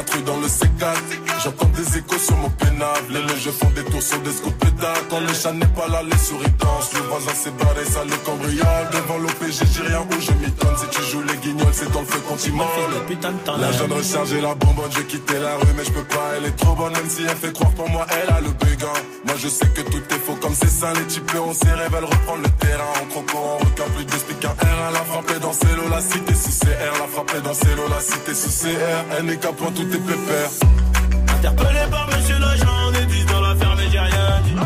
intrus 0.00 0.24
dans 0.24 0.36
le 0.38 0.46
C4. 0.46 0.96
J'entends 1.44 1.70
des 1.76 1.98
échos 1.98 2.18
sur 2.18 2.36
mon 2.36 2.50
pénal. 2.50 3.00
Les 3.10 3.22
légers 3.22 3.52
font 3.52 3.70
des 3.70 3.84
tours 3.84 4.02
sur 4.02 4.20
des 4.20 4.32
scouts 4.32 4.50
pétales. 4.52 5.04
Quand 5.10 5.20
le 5.20 5.32
chat 5.32 5.52
n'est 5.52 5.74
pas 5.78 5.88
là, 5.88 6.02
les 6.02 6.18
souris 6.18 6.52
dansent. 6.58 6.92
Le 6.94 7.00
voisin 7.08 7.34
s'est 7.34 7.54
barré, 7.60 7.84
ça 7.84 8.04
le 8.04 8.16
cambriole. 8.24 8.86
Devant 8.92 9.18
l'OPG, 9.18 9.58
j'ai 9.72 9.82
rien 9.82 10.00
où 10.00 10.20
je 10.20 10.32
m'y 10.32 10.50
donne. 10.52 10.76
Si 10.80 10.86
tu 10.90 11.02
joues 11.10 11.22
les 11.22 11.36
guignols, 11.36 11.72
c'est 11.72 11.90
dans 11.92 12.00
le 12.00 12.06
feu 12.06 12.20
de 13.08 13.44
temps 13.44 13.56
La 13.58 13.72
jeune 13.72 13.92
rechargée, 13.92 14.40
la 14.40 14.54
bonbonne, 14.54 14.90
j'ai 14.96 15.04
quitté 15.04 15.34
la 15.38 15.56
rue, 15.56 15.72
mais 15.76 15.84
je 15.84 15.90
peux 15.90 16.04
pas, 16.04 16.32
elle 16.36 16.46
est 16.46 16.56
trop 16.56 16.74
bonne, 16.74 16.92
même 16.92 17.08
si 17.08 17.22
elle 17.22 17.36
fait 17.36 17.52
croire 17.52 17.72
pour 17.72 17.88
moi, 17.88 18.06
elle 18.10 18.30
a 18.32 18.40
le 18.40 18.50
béguin. 18.50 18.92
Moi 19.26 19.34
je 19.36 19.48
sais 19.48 19.66
que 19.66 19.82
tout 19.82 20.02
est 20.10 20.18
faux 20.18 20.36
comme 20.40 20.54
c'est 20.54 20.70
ça, 20.70 20.92
les 20.94 21.06
types 21.06 21.30
on 21.36 21.52
s'y 21.52 21.66
veulent 21.66 22.04
reprendre 22.04 22.42
le 22.42 22.50
terrain. 22.64 22.84
En 23.02 23.06
croco, 23.06 23.36
en 23.36 23.58
requin, 23.58 23.84
plus 23.94 24.04
d'explique 24.04 24.44
un 24.44 24.48
R, 24.48 24.90
elle 24.90 24.96
a 24.96 25.04
frappé 25.04 25.38
dans 25.40 25.52
Célo, 25.52 25.88
la 25.90 26.00
cité 26.00 26.34
sous 26.34 26.64
CR, 26.64 26.92
la 26.98 27.08
frappé 27.08 27.40
dans 27.42 27.54
Célo, 27.54 27.82
la 27.88 28.00
cité 28.00 28.34
sous 28.34 28.50
CR. 28.50 29.04
Elle 29.18 29.26
n'est 29.26 29.36
qu'à 29.36 29.52
point, 29.52 29.70
tout 29.72 29.89
est 29.94 29.98
pépère. 29.98 30.50
Interpellé 31.36 31.90
par 31.90 32.06
monsieur 32.08 32.38
l'agent, 32.38 32.90
des 32.92 33.06
10 33.06 33.26
dans 33.26 33.40
l'affaire, 33.40 33.74
mais 33.76 33.90
j'ai 33.90 33.98
rien 33.98 34.40
dit. 34.44 34.56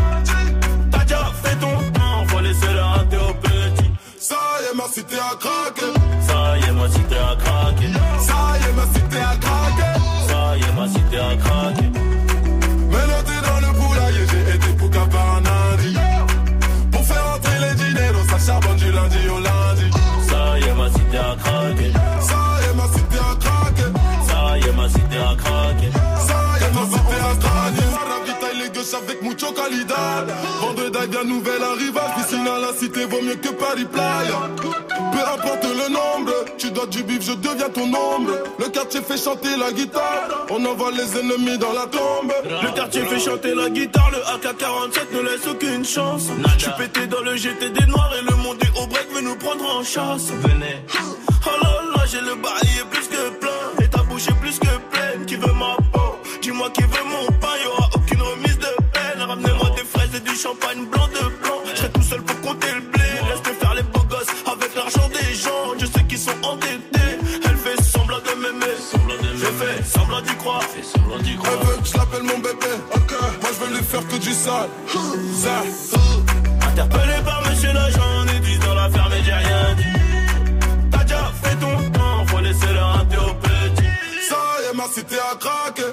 T'as 0.90 1.02
déjà 1.04 1.32
fait 1.42 1.56
ton 1.56 1.76
temps, 1.92 2.26
faut 2.28 2.40
laisser 2.40 2.72
le 2.72 2.80
rater 2.80 3.16
au 3.16 3.34
petit. 3.34 3.90
Ça 4.18 4.36
y 4.60 4.72
est, 4.72 4.76
ma 4.76 4.84
cité 4.84 5.16
a 5.16 5.36
craqué. 5.36 6.03
Vendredi, 30.60 31.08
bien 31.08 31.24
nouvelle 31.24 31.62
arrivage. 31.62 32.14
Piscine 32.16 32.46
à 32.46 32.58
la 32.58 32.72
cité 32.72 33.04
vaut 33.06 33.22
mieux 33.22 33.36
que 33.36 33.48
Paris 33.48 33.84
Playa. 33.84 34.48
Peu 35.12 35.18
importe 35.18 35.64
le 35.64 35.92
nombre, 35.92 36.32
tu 36.58 36.70
dois 36.70 36.86
du 36.86 37.02
bif, 37.02 37.22
je 37.22 37.32
deviens 37.32 37.68
ton 37.68 37.86
ombre. 37.86 38.32
Le 38.58 38.68
quartier 38.68 39.00
fait 39.02 39.16
chanter 39.16 39.56
la 39.56 39.72
guitare. 39.72 40.46
On 40.50 40.64
envoie 40.64 40.90
les 40.92 41.18
ennemis 41.18 41.58
dans 41.58 41.72
la 41.72 41.86
tombe. 41.86 42.32
Le 42.44 42.74
quartier 42.74 43.02
fait 43.02 43.18
chanter 43.18 43.54
la 43.54 43.70
guitare, 43.70 44.10
le 44.12 44.18
AK-47 44.34 45.14
ne 45.14 45.20
laisse 45.20 45.46
aucune 45.48 45.84
chance. 45.84 46.28
Je 46.58 46.62
suis 46.64 46.72
pété 46.78 47.06
dans 47.06 47.20
le 47.20 47.36
GT 47.36 47.70
des 47.70 47.86
noirs 47.86 48.12
et 48.18 48.22
le 48.22 48.36
monde 48.36 48.58
est 48.62 48.80
au 48.80 48.86
break 48.86 49.08
veut 49.12 49.22
nous 49.22 49.36
prendre 49.36 49.64
en 49.76 49.82
chasse. 49.82 50.30
Venez. 50.42 50.82
Oh 51.46 51.50
là 51.62 51.68
là, 51.96 52.04
j'ai 52.10 52.20
le 52.20 52.34
bail 52.36 52.62
est 52.80 52.88
plus 52.90 53.06
que 53.08 53.30
plein 53.38 53.84
et 53.84 53.88
ta 53.88 54.02
bouche 54.02 54.28
est 54.28 54.40
plus 54.40 54.58
que 54.58 54.63
Ça. 74.44 74.68
Interpellé 76.68 77.14
par 77.24 77.42
monsieur 77.48 77.72
l'agent, 77.72 78.24
des 78.26 78.40
10 78.40 78.58
dans 78.58 78.74
l'affaire, 78.74 79.08
mais 79.08 79.22
j'ai 79.24 79.32
rien 79.32 79.74
dit. 79.74 79.84
T'as 80.90 81.02
déjà 81.02 81.32
fait 81.42 81.56
ton 81.56 81.90
temps, 81.92 82.26
faut 82.26 82.40
laisser 82.40 82.66
le 82.74 82.80
rater 82.80 83.16
au 83.16 83.32
petit. 83.36 83.88
Ça 84.28 84.36
y 84.60 84.70
est, 84.70 84.76
ma 84.76 84.84
cité 84.84 85.16
a 85.16 85.34
craqué. 85.36 85.84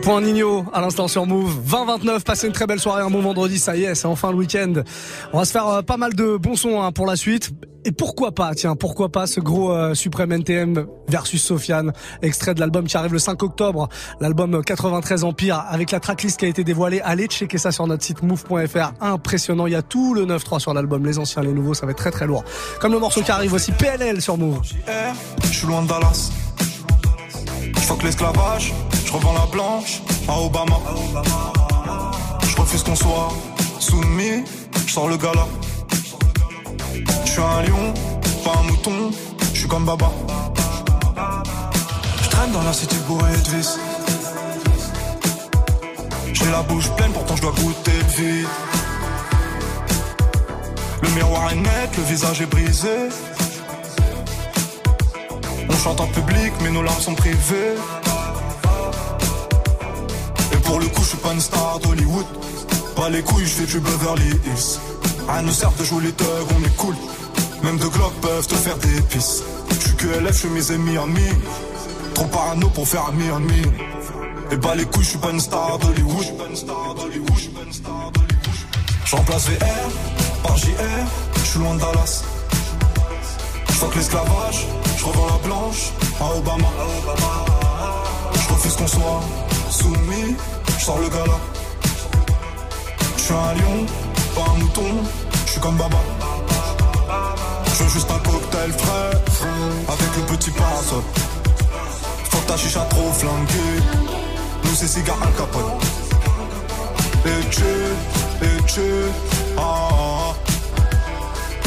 K.Nino 0.00 0.64
à 0.72 0.80
l'instant 0.80 1.06
sur 1.08 1.24
Move. 1.24 1.60
2029 1.70 2.24
passez 2.24 2.46
une 2.48 2.52
très 2.52 2.66
belle 2.66 2.80
soirée 2.80 3.02
un 3.02 3.10
bon 3.10 3.20
vendredi 3.20 3.58
ça 3.58 3.76
y 3.76 3.84
est 3.84 3.94
c'est 3.94 4.06
enfin 4.06 4.30
le 4.30 4.38
week-end. 4.38 4.72
On 5.32 5.38
va 5.38 5.44
se 5.44 5.52
faire 5.52 5.68
euh, 5.68 5.82
pas 5.82 5.96
mal 5.96 6.14
de 6.14 6.36
bons 6.36 6.56
sons 6.56 6.82
hein, 6.82 6.90
pour 6.90 7.06
la 7.06 7.16
suite. 7.16 7.50
Et 7.84 7.92
pourquoi 7.92 8.32
pas 8.32 8.54
tiens 8.54 8.76
pourquoi 8.76 9.10
pas 9.10 9.26
ce 9.26 9.40
gros 9.40 9.72
euh, 9.72 9.94
Supreme 9.94 10.32
NTM 10.32 10.86
versus 11.08 11.42
Sofiane 11.42 11.92
extrait 12.22 12.54
de 12.54 12.60
l'album 12.60 12.86
qui 12.86 12.96
arrive 12.96 13.12
le 13.12 13.18
5 13.18 13.42
octobre 13.42 13.88
l'album 14.20 14.62
93 14.64 15.22
Empire 15.22 15.64
avec 15.68 15.90
la 15.90 16.00
tracklist 16.00 16.40
qui 16.40 16.46
a 16.46 16.48
été 16.48 16.64
dévoilée. 16.64 17.00
Allez 17.04 17.26
checker 17.26 17.58
ça 17.58 17.70
sur 17.70 17.86
notre 17.86 18.02
site 18.02 18.22
move.fr 18.22 18.92
impressionnant. 19.00 19.66
Il 19.66 19.74
y 19.74 19.76
a 19.76 19.82
tout 19.82 20.14
le 20.14 20.24
9-3 20.26 20.58
sur 20.58 20.74
l'album 20.74 21.06
les 21.06 21.18
anciens 21.18 21.42
les 21.42 21.52
nouveaux 21.52 21.74
ça 21.74 21.86
va 21.86 21.92
être 21.92 21.98
très 21.98 22.10
très 22.10 22.26
lourd. 22.26 22.42
Comme 22.80 22.92
le 22.92 22.98
morceau 22.98 23.22
qui 23.22 23.30
arrive 23.30 23.52
aussi 23.52 23.70
PNL 23.72 24.20
sur 24.20 24.38
Move. 24.38 24.60
Je 25.44 25.48
suis 25.52 25.66
loin 25.66 25.82
de 25.82 25.88
Dallas. 25.88 26.30
Je 27.84 27.88
fuck 27.90 28.02
l'esclavage, 28.02 28.72
je 29.04 29.12
revends 29.12 29.34
la 29.34 29.44
blanche 29.44 30.00
à 30.26 30.40
Obama. 30.40 30.76
Je 32.48 32.56
refuse 32.56 32.82
qu'on 32.82 32.96
soit 32.96 33.28
soumis, 33.78 34.42
je 34.86 34.90
sors 34.90 35.06
le 35.06 35.18
gala. 35.18 35.46
Je 37.26 37.30
suis 37.30 37.42
un 37.42 37.60
lion, 37.60 37.92
pas 38.42 38.52
un 38.58 38.62
mouton, 38.62 39.10
je 39.52 39.58
suis 39.58 39.68
comme 39.68 39.84
Baba. 39.84 40.10
Je 42.22 42.28
traîne 42.30 42.52
dans 42.52 42.62
la 42.62 42.72
cité 42.72 42.96
bourrée 43.06 43.32
de 43.32 43.56
vis. 43.56 43.78
J'ai 46.32 46.50
la 46.50 46.62
bouche 46.62 46.88
pleine, 46.96 47.12
pourtant 47.12 47.36
je 47.36 47.42
dois 47.42 47.52
goûter 47.52 47.92
le 47.98 48.22
vide. 48.22 48.48
Le 51.02 51.08
miroir 51.10 51.52
est 51.52 51.56
net, 51.56 51.90
le 51.98 52.02
visage 52.04 52.40
est 52.40 52.46
brisé. 52.46 53.10
On 55.68 55.76
chante 55.76 56.00
en 56.00 56.06
public, 56.06 56.52
mais 56.62 56.70
nos 56.70 56.82
larmes 56.82 57.00
sont 57.00 57.14
privées. 57.14 57.74
Et 60.52 60.56
pour 60.58 60.78
le 60.78 60.86
coup, 60.86 61.02
je 61.02 61.08
suis 61.08 61.18
pas 61.18 61.32
une 61.32 61.40
star 61.40 61.78
d'Hollywood. 61.80 62.26
Pas 62.96 63.08
les 63.10 63.22
couilles, 63.22 63.46
je 63.46 63.50
fais 63.50 63.66
du 63.66 63.80
Beverly 63.80 64.28
Hills. 64.28 64.78
Rien 65.28 65.42
ne 65.42 65.50
sert 65.50 65.72
de 65.72 65.84
jouer 65.84 66.02
les 66.04 66.12
thugs, 66.12 66.48
on 66.56 66.64
est 66.64 66.76
cool. 66.76 66.94
Même 67.62 67.78
deux 67.78 67.88
glocks 67.88 68.20
peuvent 68.20 68.46
te 68.46 68.54
faire 68.54 68.76
des 68.78 69.00
pisses. 69.02 69.42
Je 69.70 69.88
suis 69.88 69.96
que 69.96 70.06
LF, 70.06 70.42
je 70.42 70.48
mes 70.48 70.78
Miami. 70.78 71.28
Trop 72.14 72.26
parano 72.26 72.68
pour 72.68 72.86
faire 72.86 73.06
un 73.08 73.12
Miami. 73.12 73.62
Et 74.50 74.56
bah 74.56 74.74
les 74.76 74.84
couilles, 74.84 75.04
je 75.04 75.10
suis 75.10 75.18
pas 75.18 75.30
une 75.30 75.40
star 75.40 75.78
d'Hollywood. 75.78 76.24
Je 79.04 79.16
remplace 79.16 79.48
VR 79.48 80.42
par 80.42 80.56
JR, 80.56 80.66
je 81.36 81.40
suis 81.40 81.58
loin 81.60 81.74
de 81.74 81.80
Dallas. 81.80 82.24
Je 83.68 83.86
que 83.86 83.96
l'esclavage, 83.96 84.66
je 85.12 85.18
la 85.18 85.38
blanche 85.48 85.92
à 86.20 86.36
Obama. 86.36 86.68
Je 88.32 88.52
refuse 88.54 88.76
qu'on 88.76 88.86
soit 88.86 89.20
soumis, 89.70 90.36
je 90.78 90.84
sors 90.84 90.98
le 90.98 91.08
gala. 91.08 91.38
Je 93.16 93.22
suis 93.22 93.34
un 93.34 93.54
lion, 93.54 93.86
pas 94.34 94.50
un 94.50 94.58
mouton, 94.58 95.04
je 95.46 95.50
suis 95.52 95.60
comme 95.60 95.76
Baba. 95.76 95.98
Je 97.66 97.82
veux 97.82 97.90
juste 97.90 98.10
un 98.10 98.18
cocktail 98.18 98.72
frais, 98.72 99.10
avec 99.88 100.16
le 100.16 100.36
petit 100.36 100.50
parasol. 100.50 101.02
Faut 102.30 102.38
que 102.38 102.46
ta 102.46 102.84
trop 102.86 103.12
flanquée, 103.12 103.82
nous 104.64 104.74
c'est 104.74 104.88
cigare 104.88 105.18
al 105.22 105.32
capone. 105.34 105.78
Et 107.26 107.48
tu, 107.48 107.62
et 108.42 108.62
tu, 108.66 108.80
ah, 109.56 109.60
ah, 109.60 109.88
ah. 109.92 110.34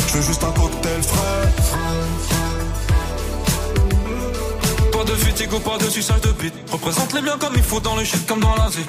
Je 0.07 0.17
veux 0.17 0.23
juste 0.23 0.43
un 0.43 0.51
cocktail 0.51 1.03
frais. 1.03 1.86
De 5.17 5.23
fatigue 5.23 5.59
pas 5.59 5.77
de 5.77 5.89
suçage 5.89 6.21
de 6.21 6.31
bite. 6.31 6.53
Représente 6.71 7.13
les 7.13 7.21
biens 7.21 7.37
comme 7.39 7.53
il 7.55 7.63
faut 7.63 7.79
dans 7.79 7.95
le 7.95 8.03
shit 8.03 8.25
comme 8.27 8.39
dans 8.39 8.55
la 8.55 8.69
zik. 8.69 8.87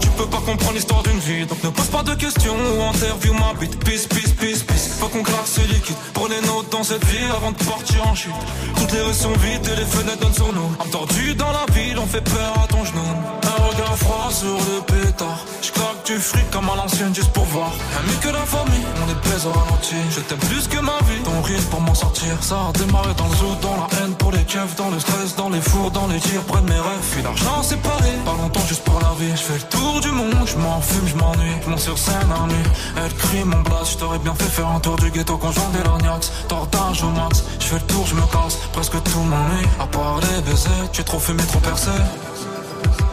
Tu 0.00 0.08
peux 0.08 0.26
pas 0.26 0.38
comprendre 0.38 0.74
l'histoire 0.74 1.02
d'une 1.02 1.18
vie. 1.18 1.46
Donc 1.46 1.62
ne 1.62 1.70
pose 1.70 1.86
pas 1.86 2.02
de 2.02 2.14
questions 2.14 2.54
ou 2.54 2.82
interview 2.82 3.32
ma 3.34 3.52
bite. 3.58 3.78
Peace, 3.84 4.06
peace, 4.08 4.32
peace, 4.38 4.62
peace. 4.62 4.88
Faut 4.98 5.08
qu'on 5.08 5.22
claque 5.22 5.46
ce 5.46 5.60
liquide. 5.60 5.96
Prenez 6.14 6.40
notes 6.46 6.70
dans 6.70 6.82
cette 6.84 7.04
vie 7.06 7.24
avant 7.36 7.52
de 7.52 7.56
partir 7.64 8.06
en 8.06 8.14
chute. 8.14 8.32
Toutes 8.76 8.92
les 8.92 9.00
rues 9.00 9.14
sont 9.14 9.32
vides 9.32 9.68
et 9.72 9.76
les 9.76 9.86
fenêtres 9.86 10.18
donnent 10.20 10.34
sur 10.34 10.52
nous. 10.52 10.70
Entendu 10.78 11.34
dans 11.34 11.52
la 11.52 11.66
ville, 11.72 11.98
on 11.98 12.06
fait 12.06 12.20
peur 12.20 12.52
à 12.62 12.66
ton 12.66 12.84
genou. 12.84 13.00
Un 13.42 13.62
regard 13.68 13.96
froid 13.98 14.30
sur 14.30 14.48
le 14.48 14.80
pétard. 14.82 15.44
J'claque 15.62 16.06
du 16.06 16.18
fric 16.18 16.50
comme 16.50 16.68
à 16.68 16.76
l'ancienne 16.76 17.14
juste 17.14 17.32
pour 17.32 17.44
voir. 17.44 17.70
Mieux 18.06 18.20
que 18.20 18.28
la 18.28 18.44
famille, 18.44 18.86
on 19.04 19.10
est 19.10 19.30
pèse 19.30 19.46
au 19.46 19.52
ralenti. 19.52 19.96
Je 20.10 20.20
t'aime 20.20 20.38
plus 20.38 20.68
que 20.68 20.78
ma 20.80 20.98
vie. 21.08 21.22
Ton 21.24 21.42
rire 21.42 21.60
pour 21.70 21.80
m'en 21.80 21.94
sortir. 21.94 22.42
Ça 22.42 22.56
a 22.68 22.72
démarré 22.72 23.14
dans 23.16 23.28
le 23.28 23.36
zoo, 23.36 23.54
dans 23.60 23.76
la 23.76 23.88
haine 23.98 24.14
pour 24.14 24.32
les 24.32 24.44
keufs, 24.44 24.76
dans 24.76 24.90
le 24.90 24.98
stress, 24.98 25.36
dans 25.36 25.50
les 25.50 25.60
fours, 25.60 25.90
dans 25.90 26.06
les 26.08 26.18
tirs, 26.18 26.42
près 26.42 26.60
de 26.60 26.66
mes 26.66 26.80
rêves. 26.80 27.06
Puis 27.12 27.22
l'argent 27.22 27.62
séparé. 27.62 28.10
Pas 28.24 28.32
longtemps 28.32 28.66
juste 28.66 28.84
pour 28.84 28.98
la 29.00 29.12
vie. 29.18 29.30
Je 29.30 29.42
fais 29.42 29.58
le 29.58 29.71
tour 29.72 30.00
du 30.00 30.10
monde, 30.10 30.46
je 30.46 30.56
m'en 30.56 30.80
fume, 30.80 31.06
je 31.06 31.16
m'ennuie. 31.16 31.56
Je 31.66 31.76
sur 31.76 31.98
scène 31.98 32.32
en 32.32 32.46
nuit. 32.46 32.68
Elle 32.96 33.14
crie 33.14 33.44
mon 33.44 33.60
blast, 33.62 33.92
je 33.92 33.98
t'aurais 33.98 34.18
bien 34.18 34.34
fait 34.34 34.50
faire 34.56 34.68
un 34.68 34.80
tour 34.80 34.96
du 34.96 35.10
ghetto 35.10 35.36
conjoint 35.36 35.70
des 35.72 35.82
lorgnax. 35.82 36.32
Tortage 36.48 37.02
au 37.02 37.10
max, 37.10 37.44
je 37.58 37.66
fais 37.66 37.76
le 37.76 37.82
tour, 37.82 38.06
je 38.06 38.14
me 38.14 38.22
casse. 38.22 38.56
Presque 38.72 39.02
tout 39.02 39.20
m'ennuie. 39.20 39.66
À 39.80 39.86
part 39.86 40.20
les 40.20 40.42
baisers, 40.42 40.90
tu 40.92 41.00
es 41.00 41.04
trop 41.04 41.18
fumé, 41.18 41.42
trop 41.44 41.60
percé. 41.60 41.90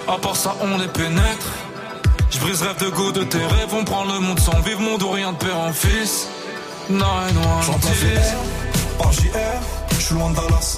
À 0.07 0.17
part 0.17 0.35
ça, 0.35 0.55
on 0.61 0.77
les 0.77 0.87
pénètre. 0.87 1.47
Je 2.31 2.39
brise 2.39 2.61
rêve 2.61 2.79
de 2.79 2.89
go 2.89 3.11
de 3.11 3.23
tes 3.23 3.39
rêves, 3.39 3.73
on 3.73 3.83
prend 3.83 4.05
le 4.05 4.19
monde 4.19 4.39
sans 4.39 4.59
vivre, 4.61 4.81
monde 4.81 5.01
ou 5.01 5.09
rien 5.09 5.31
de 5.31 5.37
père 5.37 5.57
en 5.57 5.73
fils. 5.73 6.27
Nine, 6.89 7.01
one, 7.01 7.63
Je 7.63 7.71
remplace 7.71 7.99
dix. 7.99 8.05
VR 8.05 8.97
par 8.97 9.11
JR, 9.13 9.29
je 9.91 10.01
suis 10.05 10.15
loin 10.15 10.29
de 10.31 10.35
Dallas. 10.35 10.77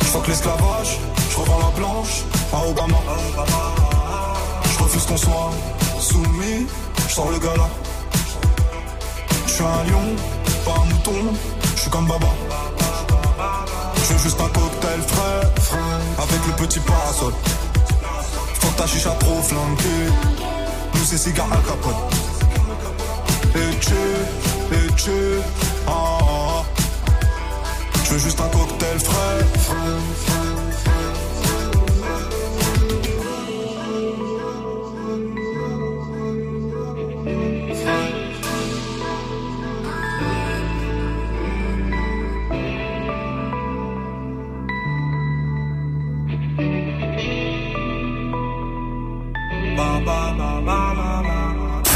Je 0.00 0.18
que 0.18 0.28
l'esclavage, 0.28 0.98
je 1.30 1.36
revends 1.36 1.58
la 1.58 1.78
blanche 1.78 2.22
à 2.52 2.68
Obama. 2.68 2.96
Je 3.36 3.75
qu'on 5.06 5.16
soit 5.16 5.50
soumis, 6.00 6.66
je 7.08 7.14
sors 7.14 7.30
le 7.30 7.38
gala. 7.38 7.68
Je 9.46 9.52
suis 9.52 9.62
un 9.62 9.84
lion, 9.90 10.16
pas 10.64 10.74
un 10.82 10.84
mouton, 10.86 11.34
je 11.74 11.80
suis 11.80 11.90
comme 11.90 12.06
Baba. 12.06 12.28
Je 13.96 14.12
veux 14.12 14.18
juste 14.18 14.40
un 14.40 14.48
cocktail 14.48 15.00
frais, 15.06 15.78
avec 16.18 16.46
le 16.46 16.52
petit 16.66 16.80
parasol. 16.80 17.32
Faut 18.60 18.72
ta 18.76 18.86
chicha 18.86 19.10
trop 19.20 19.40
flanquée, 19.42 20.06
nous 20.94 21.04
c'est 21.04 21.18
cigare 21.18 21.52
al 21.52 21.62
capone. 21.62 21.94
Et 23.54 23.76
tu, 23.78 23.94
et 24.74 24.92
tu, 24.94 25.40
ah, 25.86 25.90
ah, 25.90 26.18
ah. 26.22 26.64
Je 28.04 28.10
veux 28.12 28.18
juste 28.18 28.40
un 28.40 28.48
cocktail 28.48 28.98
frais. 29.00 30.35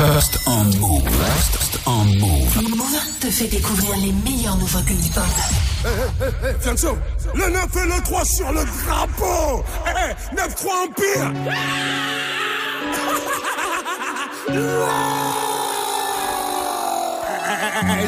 First 0.00 0.48
on 0.48 0.64
move. 0.80 1.04
First 1.04 1.86
on 1.86 2.06
move. 2.18 2.56
Move 2.70 3.20
te 3.20 3.26
fait 3.26 3.48
découvrir 3.48 3.94
les 3.98 4.12
meilleures 4.12 4.56
nouveautés 4.56 4.94
hip-hop. 4.94 5.24
Eh, 5.84 5.88
eh, 6.22 6.24
eh, 6.48 6.62
Fianso, 6.62 6.96
le 7.34 7.50
9 7.50 7.66
et 7.76 7.86
le 7.86 8.02
3 8.02 8.24
sur 8.24 8.50
le 8.50 8.64
drapeau 8.64 9.62
Eh, 9.86 9.90
eh, 10.10 10.34
9-3 10.34 10.86
Empire 10.86 11.32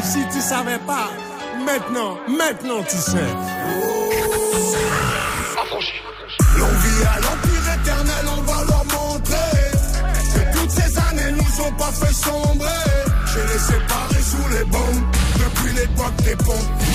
Si 0.03 0.25
tu 0.33 0.41
savais 0.41 0.79
pas, 0.87 1.11
maintenant, 1.63 2.17
maintenant 2.27 2.83
tu 2.89 2.97
sais. 2.97 3.29
Années 11.63 11.69
nous 11.69 11.69
ont 11.69 11.73
pas 11.77 11.93
fait 11.93 12.13
sombrer. 12.13 12.69
J'ai 13.27 13.41
les 13.41 13.59
séparés 13.59 14.23
sous 14.23 14.49
les 14.59 14.65
bombes 14.65 15.22
depuis 15.55 15.73
l'époque 15.75 16.17
des. 16.25 16.37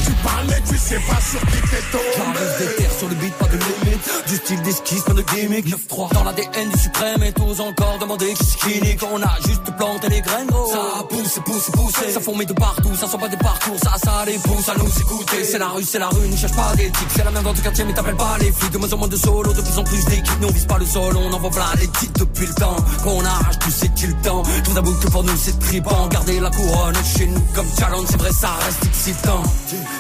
Tu 0.06 0.12
parles 0.24 0.48
mais 0.48 0.62
tu 0.68 0.78
sais 0.78 1.00
pas 1.08 1.22
sur 1.22 1.40
qui 1.42 1.62
t'es 1.70 1.84
tombé. 1.92 2.04
J'enlève 2.18 2.60
des 2.60 2.76
terres 2.76 2.98
sur 2.98 3.08
le 3.08 3.16
beat, 3.16 3.34
pas 3.36 3.46
de 3.46 3.58
limite. 3.58 4.28
Du 4.28 4.36
style 4.36 4.62
d'esquisse, 4.62 5.02
pas 5.02 5.14
de 5.14 5.22
gimmick. 5.22 5.66
9-3 5.68 6.14
dans 6.14 6.24
l'ADN 6.24 6.70
du 6.70 6.80
suprême 6.80 7.24
et 7.24 7.34
tous 7.34 7.60
encore 7.60 7.98
demander 8.00 8.34
qui 8.34 8.58
qui 8.58 8.82
nique. 8.82 9.02
On 9.12 9.22
a 9.22 9.36
juste 9.46 9.64
planté 9.78 10.10
les 10.10 10.22
graines. 10.22 10.50
Ça 10.72 11.04
pousse, 11.10 11.40
pousse, 11.46 11.70
pousse. 11.72 12.14
Ça 12.14 12.20
fourmille 12.20 12.48
de 12.48 12.54
partout, 12.54 12.96
ça 12.96 13.08
sent 13.08 13.18
pas 13.18 13.28
des 13.28 13.38
parcours. 13.38 13.78
Ça, 13.84 13.94
ça 14.04 14.24
les 14.26 14.38
pousse 14.40 14.70
à 14.70 14.76
nous 14.76 15.00
écouter. 15.02 15.44
C'est 15.44 15.60
la 15.60 15.70
rue, 15.70 15.84
c'est 15.84 16.00
la 16.00 16.10
rue, 16.10 16.28
ne 16.28 16.36
cherche 16.36 16.56
pas 16.56 16.76
d'éthique. 16.76 17.10
C'est 17.16 17.24
la 17.24 17.32
même 17.32 17.44
dans 17.44 17.54
ton 17.54 17.62
quartier, 17.62 17.84
mais 17.86 17.94
t'appelles 17.94 18.16
pas 18.16 18.38
les 18.40 18.52
flics. 18.52 18.72
De 18.72 18.78
moins 18.78 18.94
en 18.94 18.98
moins 18.98 19.08
de 19.08 19.18
solo, 19.18 19.54
de 19.54 19.62
plus 19.62 19.78
en 19.78 19.84
plus 19.84 20.04
d'équipes. 20.06 20.40
Nous 20.42 20.48
on 20.48 20.52
vise 20.52 20.66
pas 20.66 20.78
le 20.78 20.86
sol, 20.86 21.16
on 21.18 21.34
envoie 21.34 21.52
plein 21.52 21.66
les 21.80 21.88
titres 21.88 22.20
depuis 22.20 22.48
le 22.48 22.54
temps. 22.54 22.76
Qu'on 23.04 23.24
arrache, 23.24 23.60
tu 23.60 23.72
sais 23.72 23.90
qu'il 23.90 24.10
le 24.10 24.16
temps. 24.22 24.44
Trouve 24.64 24.76
d'abord 24.76 25.00
que 25.00 25.08
pour 25.08 25.24
nous 25.24 25.38
c'est 25.38 25.60
tripant. 25.60 26.08
Garder 26.08 26.40
la 26.40 26.50
couronne 26.50 26.96
chez 27.18 27.28
nous 27.28 27.44
comme 27.54 27.68
challenge, 27.78 28.06
c'est 28.10 28.18
vrai, 28.18 28.32
ça 28.32 28.47
reste 28.56 28.86
excitant. 28.86 29.44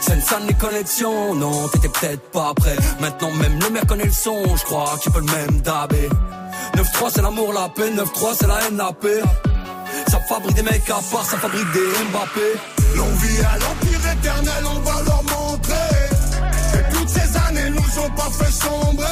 Sensan 0.01 0.45
les 0.47 0.53
connexions, 0.53 1.35
non, 1.35 1.67
t'étais 1.69 1.89
peut-être 1.89 2.31
pas 2.31 2.53
prêt. 2.55 2.75
Maintenant 2.99 3.31
même 3.31 3.59
le 3.59 3.69
maire 3.69 3.85
connaît 3.87 4.05
le 4.05 4.11
son, 4.11 4.43
je 4.55 4.63
crois 4.63 4.97
qu'il 5.01 5.11
peut 5.11 5.19
le 5.19 5.25
même 5.25 5.61
dabé. 5.61 6.09
9-3 6.75 7.11
c'est 7.13 7.21
l'amour, 7.21 7.53
la 7.53 7.69
paix, 7.69 7.89
9-3 7.91 8.35
c'est 8.39 8.47
la 8.47 8.59
haine, 8.65 8.77
la 8.77 8.91
paix. 8.93 9.21
Ça 10.09 10.19
fabrique 10.19 10.55
des 10.55 10.63
mecs 10.63 10.89
à 10.89 10.99
part, 11.11 11.25
ça 11.25 11.37
fabrique 11.37 11.71
des 11.71 11.89
Mbappé. 12.11 12.59
L'on 12.95 13.05
vit 13.05 13.39
à 13.39 13.57
l'empire 13.57 14.11
éternel, 14.11 14.63
on 14.65 14.79
va 14.79 15.01
leur 15.03 15.23
montrer 15.23 16.09
que 16.73 16.95
toutes 16.95 17.09
ces 17.09 17.37
années 17.47 17.69
nous 17.69 17.99
ont 18.03 18.09
pas 18.11 18.29
fait 18.31 18.51
sombrer. 18.51 19.05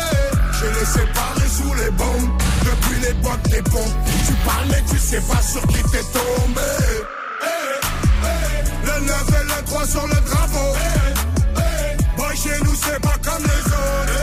Je 0.51 0.79
les 0.79 0.85
séparés 0.85 1.49
sous 1.49 1.73
les 1.73 1.91
bombes 1.91 2.29
depuis 2.63 3.01
l'époque 3.01 3.43
des 3.49 3.61
pompes. 3.61 3.95
Tu 4.27 4.33
parles 4.45 4.67
mais 4.69 4.83
tu 4.89 4.97
sais 4.97 5.21
pas 5.21 5.41
sur 5.41 5.61
qui 5.67 5.81
t'es 5.91 6.03
tombé. 6.13 7.24
Le 9.85 9.91
9 9.91 10.01
et 10.01 10.01
le 10.01 10.01
3 10.01 10.01
sur 10.01 10.07
le 10.07 10.15
drapeau. 10.29 10.75
Eh, 10.75 11.59
eh, 11.59 12.17
Boy, 12.17 12.35
chez 12.35 12.59
nous 12.63 12.75
c'est 12.75 12.99
pas 13.01 13.15
comme 13.23 13.43
les 13.43 13.63
autres. 13.65 14.13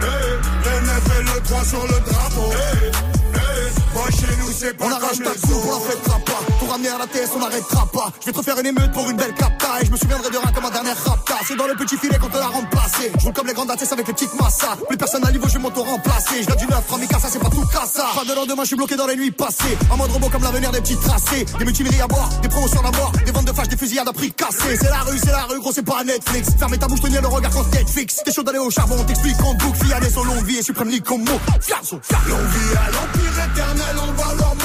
Eh, 0.00 0.06
eh, 0.06 0.68
Le 0.70 0.86
9 0.86 1.18
et 1.18 1.22
le 1.22 1.40
3 1.42 1.64
sur 1.64 1.82
le 1.82 2.00
drapeau. 2.10 2.50
Boy, 3.92 4.12
chez 4.12 4.36
nous 4.38 4.52
c'est 4.58 4.74
pas 4.76 4.84
On 4.86 4.88
comme 4.88 5.02
arrache 5.04 5.18
ta 5.18 5.24
les 5.24 5.40
coupe, 5.40 5.50
on 5.52 5.68
la 5.68 5.76
autres. 5.76 5.90
fêtera 5.90 6.18
pas. 6.20 6.40
M'amener 6.68 6.88
à 6.88 6.98
la 6.98 7.06
TS, 7.06 7.30
on 7.34 7.38
n'arrêtera 7.38 7.86
pas. 7.86 8.12
Je 8.20 8.26
vais 8.26 8.32
te 8.32 8.38
refaire 8.38 8.58
une 8.58 8.66
émeute 8.66 8.92
pour 8.92 9.08
une 9.08 9.16
belle 9.16 9.32
capta. 9.34 9.80
Et 9.80 9.86
je 9.86 9.90
me 9.90 9.96
souviendrai 9.96 10.30
de 10.30 10.36
rien 10.36 10.52
comme 10.52 10.64
un 10.64 10.70
dernier 10.70 10.92
rapta. 10.92 11.34
C'est 11.46 11.56
dans 11.56 11.66
le 11.66 11.74
petit 11.74 11.96
filet 11.96 12.18
qu'on 12.18 12.28
te 12.28 12.36
l'a 12.36 12.48
remplacé. 12.48 13.12
Je 13.18 13.24
roule 13.24 13.32
comme 13.32 13.46
les 13.46 13.54
grandes 13.54 13.70
ATS 13.70 13.92
avec 13.92 14.06
les 14.06 14.12
petites 14.12 14.34
massas. 14.34 14.76
Plus 14.88 14.96
personne 14.96 15.24
à 15.26 15.30
niveau, 15.30 15.48
je 15.48 15.54
vais 15.54 15.60
m'auto-remplacer. 15.60 16.42
Je 16.42 16.56
du 16.56 16.66
neuf, 16.66 16.84
Ramika, 16.90 17.18
ça 17.20 17.28
c'est 17.30 17.38
pas 17.38 17.50
tout 17.50 17.64
cassa. 17.72 18.06
Pas 18.14 18.24
de 18.24 18.34
lendemain, 18.34 18.62
je 18.62 18.68
suis 18.68 18.76
bloqué 18.76 18.96
dans 18.96 19.06
les 19.06 19.16
nuits 19.16 19.30
passées. 19.30 19.78
En 19.90 19.96
mode 19.96 20.10
robot 20.10 20.28
comme 20.28 20.42
l'avenir 20.42 20.70
des 20.72 20.80
petits 20.80 20.96
tracés. 20.96 21.46
Des 21.58 21.64
mutineries 21.64 22.00
à 22.00 22.06
boire, 22.06 22.28
des 22.42 22.48
promotions 22.48 22.80
à 22.80 22.90
mort. 22.90 23.12
Des 23.24 23.32
ventes 23.32 23.46
de 23.46 23.52
fâches, 23.52 23.68
des 23.68 23.76
fusillades 23.76 24.08
à 24.08 24.12
prix 24.12 24.32
cassés. 24.32 24.76
C'est 24.80 24.90
la 24.90 25.00
rue, 25.00 25.18
c'est 25.18 25.32
la 25.32 25.44
rue, 25.44 25.60
gros, 25.60 25.72
c'est 25.72 25.84
pas 25.84 26.02
Netflix. 26.04 26.48
Fermez 26.58 26.78
ta 26.78 26.88
bouche, 26.88 27.00
tenir 27.00 27.22
le 27.22 27.28
regard 27.28 27.52
quand 27.52 27.70
Netflix. 27.72 28.16
T'es 28.24 28.32
chaud 28.32 28.42
d'aller 28.42 28.58
au 28.58 28.70
charbon, 28.70 29.02
t'explique 29.04 29.40
en 29.42 29.54
boucle. 29.54 29.84
Fiané, 29.84 30.10
son 30.10 30.24
longue 30.24 30.44
vie 30.44 30.58
et 30.58 30.62
suprême 30.62 30.90
comme 31.00 31.24
mot. 31.24 31.40
Longue 32.28 32.40
l'empire 32.92 33.44
éternel, 33.52 33.96
on 34.02 34.12
va 34.12 34.55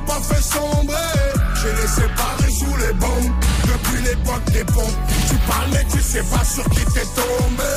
pas 0.00 0.20
fait 0.20 0.42
sombrer. 0.42 0.94
J'ai 1.62 1.72
les 1.72 1.88
séparés 1.88 2.50
sous 2.58 2.76
les 2.76 2.92
bombes, 2.94 3.32
depuis 3.64 4.02
l'époque 4.02 4.44
des 4.52 4.64
pompes. 4.64 4.98
Tu 5.28 5.36
parles 5.48 5.68
mais 5.72 5.84
tu 5.90 6.00
sais 6.00 6.22
pas 6.24 6.44
sur 6.44 6.64
qui 6.70 6.84
t'es 6.86 7.06
tombé. 7.14 7.74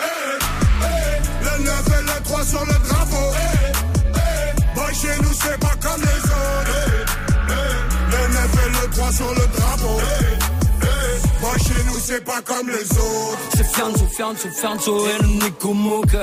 Eh, 0.00 0.38
eh, 0.82 1.44
le 1.44 1.64
9 1.64 1.84
et 1.98 2.02
le 2.02 2.24
3 2.24 2.44
sur 2.44 2.64
le 2.64 2.88
drapeau. 2.88 3.34
Eh, 3.34 3.72
eh, 4.14 4.74
boy, 4.74 4.94
chez 4.94 5.22
nous 5.22 5.34
c'est 5.42 5.58
pas 5.58 5.74
comme 5.82 6.00
les 6.00 6.22
autres. 6.24 7.10
Le 8.12 8.34
9 8.34 8.66
et 8.66 8.70
le 8.70 8.90
3 8.92 9.12
sur 9.12 9.30
le 9.34 9.46
drapeau. 9.58 10.00
Boy, 11.40 11.58
chez 11.58 11.84
nous 11.86 11.98
c'est 12.04 12.24
pas 12.24 12.42
comme 12.42 12.68
les 12.68 12.90
autres. 12.98 13.38
C'est 13.56 13.64
Fianzo, 13.74 14.06
Fianzo, 14.06 14.48
Fianzo 14.50 15.06
et 15.06 15.22
le 15.22 15.28
Nico 15.28 15.72
Mouk. 15.72 16.14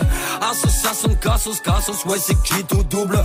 Association, 0.42 1.16
Cassos, 1.22 1.60
Cassos, 1.62 2.06
ouais, 2.06 2.18
c'est 2.20 2.40
qui 2.44 2.64
tout 2.66 2.84
double? 2.84 3.20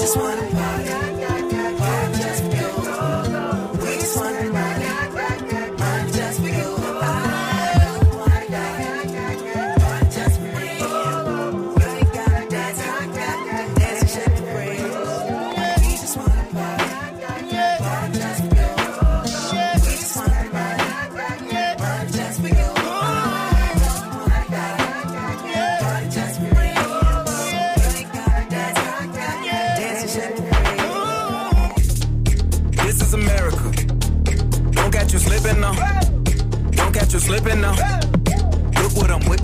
Just 0.00 0.16
wanna 0.16 0.40
party. 0.50 1.19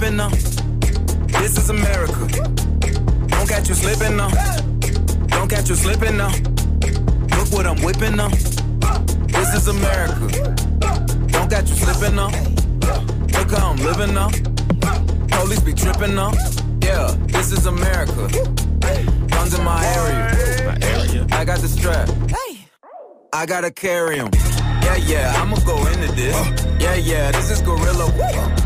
What 0.07 0.21
uh. 0.21 0.29
now. 0.29 1.41
This 1.41 1.59
is 1.59 1.71
America. 1.71 2.27
Don't 3.29 3.49
catch 3.49 3.69
you 3.69 3.75
slipping 3.75 4.17
now. 4.17 4.31
Don't 5.29 5.49
catch 5.49 5.69
you 5.69 5.75
slipping 5.75 6.17
now. 6.17 6.31
Look 7.37 7.53
what 7.53 7.67
I'm 7.67 7.81
whipping 7.83 8.17
now. 8.17 8.29
This 8.29 9.55
is 9.55 9.69
America. 9.69 10.55
Don't 11.29 11.51
catch 11.51 11.69
you 11.69 11.77
slipping 11.77 12.17
now. 12.17 12.31
Look 13.37 13.51
how 13.51 13.71
I'm 13.71 13.77
living 13.79 14.15
now. 14.15 14.31
Police 15.29 15.61
be 15.61 15.73
tripping 15.73 16.15
now. 16.15 16.33
Yeah, 16.83 17.15
this 17.27 17.53
is 17.53 17.67
America. 17.67 18.29
Guns 19.29 19.59
in 19.59 19.65
my 19.65 19.85
area. 19.99 21.27
I 21.33 21.45
got 21.45 21.59
the 21.61 21.69
strap. 21.69 22.09
I 23.33 23.45
gotta 23.45 23.71
carry 23.71 24.19
'em. 24.21 24.31
Yeah, 24.83 24.97
yeah, 24.97 25.35
I'ma 25.37 25.57
go 25.67 25.77
into 25.87 26.13
this. 26.13 26.37
Yeah, 26.81 26.95
yeah, 26.95 27.33
this 27.33 27.51
is 27.51 27.61
gorilla. 27.61 28.66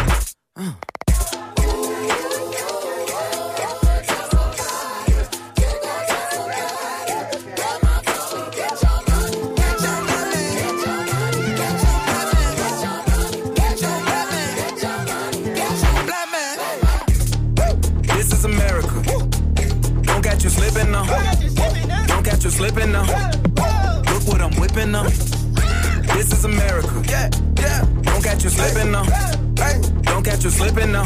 Slipping 30.61 30.91
now. 30.91 31.05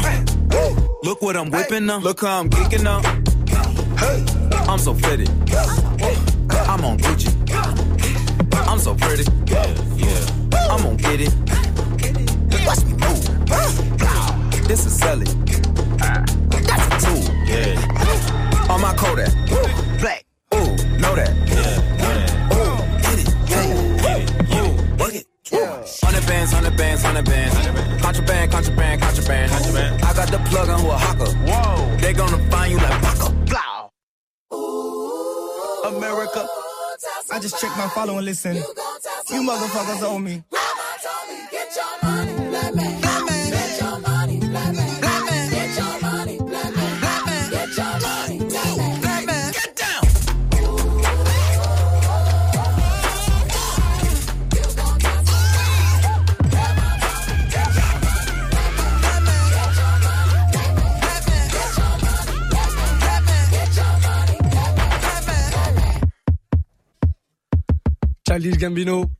Look 1.02 1.22
what 1.22 1.36
I'm 1.36 1.50
whipping 1.50 1.86
now. 1.86 1.98
Look 1.98 2.20
how 2.20 2.40
I'm 2.40 2.50
geeking 2.50 2.82
now. 2.82 3.00
I'm 4.70 4.78
so 4.78 4.94
fitted. 4.94 5.28
I'm 6.68 6.84
on 6.84 6.98
Gucci. 6.98 7.30
I'm 8.52 8.78
so 8.78 8.94
pretty. 8.94 9.24
I'm 10.70 10.82
gonna 10.82 10.96
get 10.96 11.20
it. 11.20 11.34
Watch 12.66 12.84
me 12.84 12.92
move. 13.04 14.68
This 14.68 14.84
is 14.84 14.98
Sally. 14.98 15.26
That's 16.66 16.86
a 16.86 17.06
tool. 17.06 17.24
Yeah. 17.46 18.68
On 18.70 18.80
my 18.80 18.94
Kodak. 18.96 19.35
Got 30.30 30.44
the 30.44 30.50
plug 30.50 30.68
on 30.68 30.80
who 30.80 30.90
a 30.90 30.96
hawker. 30.96 31.30
Whoa. 31.46 31.96
They 31.98 32.12
gonna 32.12 32.38
find 32.50 32.72
you 32.72 32.78
like 32.78 33.02
Paco. 33.02 33.30
Blow. 33.46 33.90
America. 35.96 36.46
I 37.32 37.38
just 37.40 37.60
checked 37.60 37.76
my 37.76 37.88
follow 37.88 38.16
and 38.16 38.24
listen. 38.24 38.56
You 38.56 39.42
motherfuckers 39.42 40.02
owe 40.02 40.18
me. 40.18 40.42
Gambino. 68.54 69.15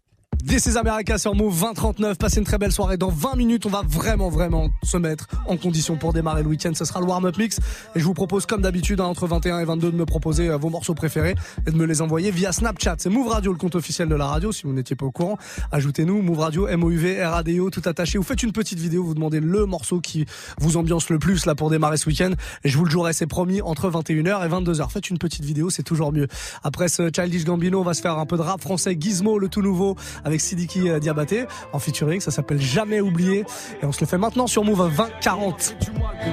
This 0.57 0.65
is 0.73 0.79
America 0.79 1.19
sur 1.19 1.35
Move 1.35 1.55
2039. 1.55 2.17
Passez 2.17 2.39
une 2.39 2.47
très 2.47 2.57
belle 2.57 2.73
soirée. 2.73 2.97
Dans 2.97 3.11
20 3.11 3.37
minutes, 3.37 3.67
on 3.67 3.69
va 3.69 3.83
vraiment, 3.87 4.31
vraiment 4.31 4.71
se 4.83 4.97
mettre 4.97 5.27
en 5.47 5.59
condition 5.59 5.99
pour 5.99 6.15
démarrer 6.15 6.43
le 6.43 6.49
week-end. 6.49 6.73
Ce 6.75 6.87
sera 6.87 6.99
le 7.01 7.05
warm-up 7.05 7.37
mix. 7.37 7.59
Et 7.95 8.01
je 8.01 8.05
vous 8.07 8.15
propose, 8.15 8.47
comme 8.47 8.63
d'habitude, 8.63 9.01
hein, 9.01 9.05
entre 9.05 9.27
21 9.27 9.61
et 9.61 9.67
22, 9.67 9.93
de 9.93 9.97
me 9.99 10.07
proposer 10.07 10.49
euh, 10.49 10.57
vos 10.57 10.71
morceaux 10.71 10.95
préférés 10.95 11.35
et 11.67 11.71
de 11.71 11.77
me 11.77 11.85
les 11.85 12.01
envoyer 12.01 12.31
via 12.31 12.53
Snapchat. 12.53 12.95
C'est 13.01 13.11
Move 13.11 13.29
Radio, 13.29 13.53
le 13.53 13.59
compte 13.59 13.75
officiel 13.75 14.09
de 14.09 14.15
la 14.15 14.29
radio. 14.29 14.51
Si 14.51 14.63
vous 14.63 14.73
n'étiez 14.73 14.97
pas 14.97 15.05
au 15.05 15.11
courant, 15.11 15.37
ajoutez-nous 15.73 16.23
Move 16.23 16.39
Radio, 16.39 16.69
M-O-U-V, 16.69 17.23
R-A-D-O, 17.23 17.69
tout 17.69 17.83
attaché. 17.85 18.17
Vous 18.17 18.25
faites 18.25 18.43
une 18.43 18.53
petite 18.53 18.79
vidéo, 18.79 19.05
vous 19.05 19.13
demandez 19.13 19.41
le 19.41 19.67
morceau 19.67 20.01
qui 20.01 20.25
vous 20.59 20.79
ambiance 20.79 21.11
le 21.11 21.19
plus 21.19 21.45
là 21.45 21.55
pour 21.55 21.69
démarrer 21.69 21.99
ce 21.99 22.09
week-end. 22.09 22.31
Et 22.65 22.71
je 22.71 22.79
vous 22.79 22.87
le 22.87 22.91
jouerai, 22.91 23.13
c'est 23.13 23.27
promis, 23.27 23.61
entre 23.61 23.91
21h 23.91 24.47
et 24.47 24.49
22h. 24.49 24.91
Faites 24.91 25.11
une 25.11 25.19
petite 25.19 25.45
vidéo, 25.45 25.69
c'est 25.69 25.83
toujours 25.83 26.15
mieux. 26.15 26.29
Après 26.65 26.89
ce 26.89 27.11
Childish 27.15 27.45
Gambino, 27.45 27.79
on 27.79 27.85
va 27.85 27.93
se 27.93 28.01
faire 28.01 28.19
un 28.19 28.25
peu 28.25 28.39
de 28.39 28.43
rap 28.43 28.63
français. 28.63 28.97
Gizmo, 28.99 29.39
le 29.39 29.51
tout 29.51 29.61
nouveau, 29.61 29.97
avec 30.25 30.41
Sidiki 30.47 30.89
euh, 30.89 30.99
Diabaté 31.01 31.47
en 31.73 31.79
featuring. 31.79 32.21
Ça 32.21 32.31
s'appelle 32.31 32.61
Jamais 32.61 33.01
oublié. 33.01 33.45
Et 33.83 33.87
on 33.87 33.93
se 33.93 34.01
le 34.01 34.07
fait 34.07 34.19
maintenant 34.19 34.47
sur 34.47 34.65
Move 34.65 34.81
à 34.81 34.89
20-40. 34.89 35.75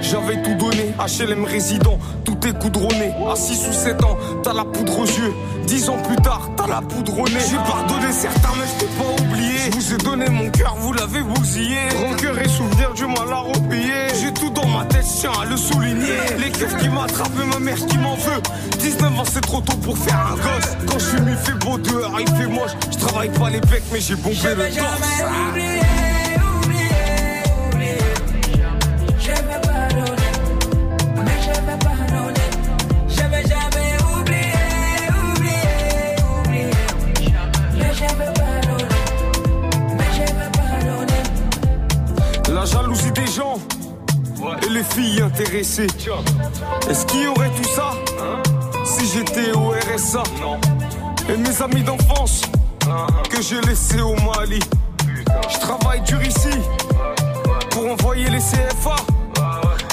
J'avais 0.02 0.42
tout 0.42 0.54
donné, 0.56 0.94
HLM 1.00 1.44
résident, 1.46 1.98
tout 2.24 2.38
est 2.48 2.58
coudronné. 2.58 3.14
À 3.30 3.36
6 3.36 3.68
ou 3.70 3.74
7 3.74 4.04
ans, 4.04 4.18
t'as 4.44 4.54
la 4.54 4.66
poudre 4.66 5.00
aux 5.00 5.06
yeux. 5.06 5.34
10 5.66 5.90
ans 5.90 5.98
plus 6.04 6.16
tard, 6.18 6.50
t'as 6.56 6.68
la 6.68 6.82
poudre 6.82 7.20
au 7.20 7.26
nez. 7.26 7.40
J'ai 7.50 7.56
pardonné 7.58 8.12
certains, 8.12 8.52
mais 8.58 8.66
je 8.68 8.80
t'ai 8.80 8.92
pas 8.98 9.24
oublié. 9.24 9.58
Je 9.72 9.78
vous 9.78 9.94
ai 9.94 9.98
donné 9.98 10.30
mon 10.30 10.50
cœur, 10.50 10.76
vous 10.80 10.94
l'avez 10.94 11.22
bousillé. 11.22 11.78
Rancœur 12.02 12.40
et 12.40 12.50
souvenir 12.50 12.94
du 12.94 13.06
mal 13.06 13.32
à 13.32 13.38
repayer. 13.38 14.08
J'ai 14.22 14.34
tout 14.34 14.50
dans 14.50 14.68
ma 14.68 14.86
tête, 14.86 15.06
tiens 15.20 15.32
à 15.42 15.46
le 15.46 15.58
souligner. 15.58 16.20
Les 16.38 16.52
keufs 16.52 16.78
qui 16.78 16.90
m'attrapent 16.90 17.32
ma 17.52 17.60
mère 17.60 17.86
qui 17.86 17.98
m'en 17.98 18.16
veut. 18.16 18.42
19 18.80 19.20
ans, 19.20 19.24
c'est 19.32 19.42
trop 19.42 19.62
tôt 19.62 19.78
pour 19.78 19.98
faire 19.98 20.20
un 20.20 20.36
gosse. 20.36 20.78
Quand 20.88 21.00
je 21.00 21.06
suis 21.06 21.22
mis, 21.22 21.32
il 21.32 21.38
fait 21.38 21.58
beau 21.66 21.78
dehors, 21.78 22.20
il 22.20 22.28
fait 22.36 22.48
moche. 22.48 22.72
Je 22.92 22.98
travaille 22.98 23.30
pas 23.30 23.50
les 23.50 23.62
becs, 23.62 23.84
mais 23.92 24.02
j'ai 24.06 24.16
bombé 24.16 24.36
le 24.36 24.70
torse. 24.76 25.02
Je 29.20 29.32
vais 29.32 29.60
pardonner, 29.62 30.34
mais 31.24 31.38
je 31.42 31.54
vais 31.62 31.78
pardonner. 31.80 32.50
Je 33.08 33.24
vais 33.24 33.44
jamais 33.44 33.92
oublier, 34.14 35.08
oublier, 35.32 36.16
oublier. 36.42 37.32
Mais 37.78 37.94
je 37.94 38.02
vais 38.02 38.34
pardonner, 38.34 39.02
mais 39.98 40.10
je 40.14 40.26
vais 40.34 40.52
pardonner. 40.52 41.24
La 42.54 42.66
jalousie 42.66 43.12
des 43.14 43.28
gens 43.28 43.58
et 44.66 44.70
les 44.70 44.84
filles 44.84 45.22
intéressées. 45.22 45.88
Est-ce 46.90 47.06
qu'il 47.06 47.22
y 47.22 47.28
aurait 47.28 47.52
tout 47.52 47.70
ça 47.70 47.92
si 48.86 49.06
j'étais 49.08 49.52
au 49.54 49.70
RSA 49.70 50.24
Et 51.30 51.38
mes 51.38 51.62
amis 51.62 51.84
d'enfance 51.84 52.42
que 53.30 53.42
j'ai 53.42 53.62
laissés 53.62 54.02
au 54.02 54.16
Mali. 54.16 54.60
Je 55.50 55.60
travaille 55.60 56.02
dur 56.02 56.22
ici 56.24 56.50
pour 57.72 57.92
envoyer 57.92 58.30
les 58.30 58.40
CFA. 58.40 58.96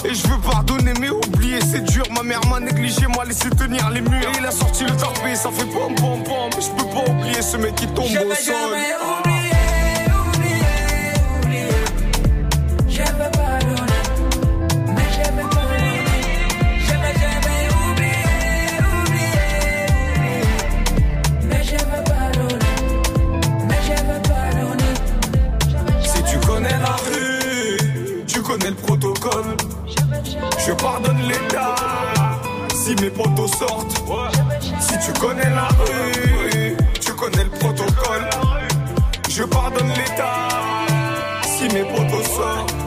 Et 0.04 0.14
je 0.14 0.26
veux 0.26 0.38
pardonner 0.38 0.92
mais 1.00 1.10
oublier 1.10 1.60
c'est 1.60 1.84
dur. 1.84 2.04
Ma 2.14 2.22
mère 2.22 2.40
m'a 2.48 2.60
négligé, 2.60 3.06
m'a 3.06 3.24
laissé 3.24 3.50
tenir 3.50 3.90
les 3.90 4.00
murs. 4.00 4.28
Et 4.34 4.38
il 4.38 4.46
a 4.46 4.50
sorti 4.50 4.84
le 4.84 4.96
tarpé, 4.96 5.34
ça 5.34 5.50
fait 5.50 5.66
pom 5.66 5.94
pom 5.94 6.22
pom. 6.24 6.50
Mais 6.56 6.62
je 6.62 6.70
peux 6.70 6.88
pas 6.90 7.10
oublier 7.10 7.42
ce 7.42 7.56
mec 7.56 7.74
qui 7.74 7.86
tombe 7.88 8.06
au 8.06 8.34
sol 8.34 9.39
si 32.90 33.04
mes 33.04 33.10
potos 33.10 33.50
sortent. 33.58 34.02
Si 34.80 34.98
tu 35.06 35.20
connais 35.20 35.50
la 35.50 35.68
rue, 35.68 36.76
tu 37.00 37.12
connais 37.12 37.44
le 37.44 37.50
protocole. 37.50 38.28
Je 39.28 39.44
pardonne 39.44 39.88
l'État 39.88 40.48
si 41.44 41.64
mes 41.74 41.84
potos 41.84 42.24
sortent. 42.24 42.79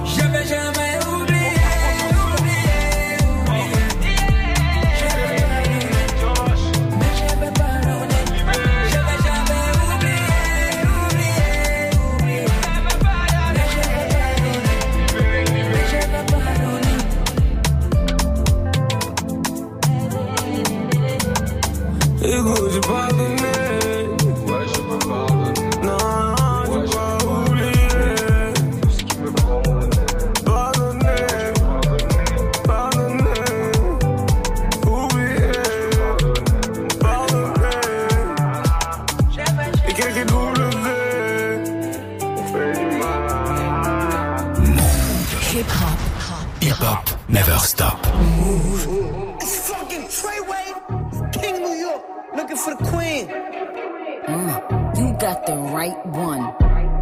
Mm, 54.27 54.97
you 54.97 55.17
got 55.19 55.45
the 55.45 55.55
right 55.55 56.05
one. 56.05 56.41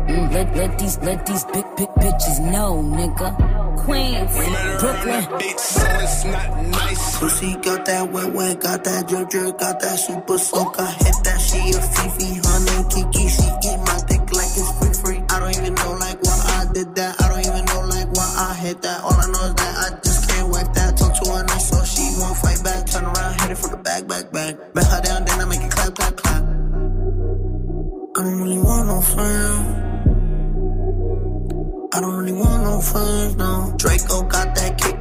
Mm, 0.09 0.33
let, 0.33 0.55
let 0.55 0.79
these 0.79 0.97
let 0.99 1.25
these 1.25 1.45
big 1.45 1.65
big 1.77 1.89
bitches 2.01 2.39
know, 2.51 2.81
nigga. 2.81 3.29
Queens, 3.77 4.31
Brooklyn. 4.79 5.23
Pussy 7.19 7.55
got 7.61 7.85
that 7.85 8.09
wet 8.11 8.33
wet, 8.33 8.59
got 8.59 8.83
that 8.83 9.07
drip 9.07 9.29
drip, 9.29 9.59
got 9.59 9.79
that 9.81 9.99
super 9.99 10.37
soak. 10.39 10.79
I 10.79 10.91
hit 10.91 11.15
that 11.23 11.39
she 11.39 11.59
a 11.69 11.81
Fifi, 11.81 12.41
honey 12.41 12.89
Kiki. 12.89 13.29
She 13.29 13.45
eat 13.69 13.79
my 13.85 14.01
dick 14.09 14.25
like 14.33 14.49
it's 14.57 14.71
free 14.79 14.93
free. 14.93 15.23
I 15.29 15.39
don't 15.39 15.55
even 15.57 15.75
know 15.75 15.93
like 15.99 16.21
why 16.23 16.65
I 16.65 16.73
did 16.73 16.95
that. 16.95 17.21
I 17.21 17.29
don't 17.29 17.45
even 17.45 17.65
know 17.65 17.81
like 17.85 18.09
why 18.13 18.49
I 18.49 18.53
hit 18.55 18.81
that. 18.81 19.03
Draco 33.77 34.23
got 34.23 34.55
that 34.55 34.77
kick 34.77 35.00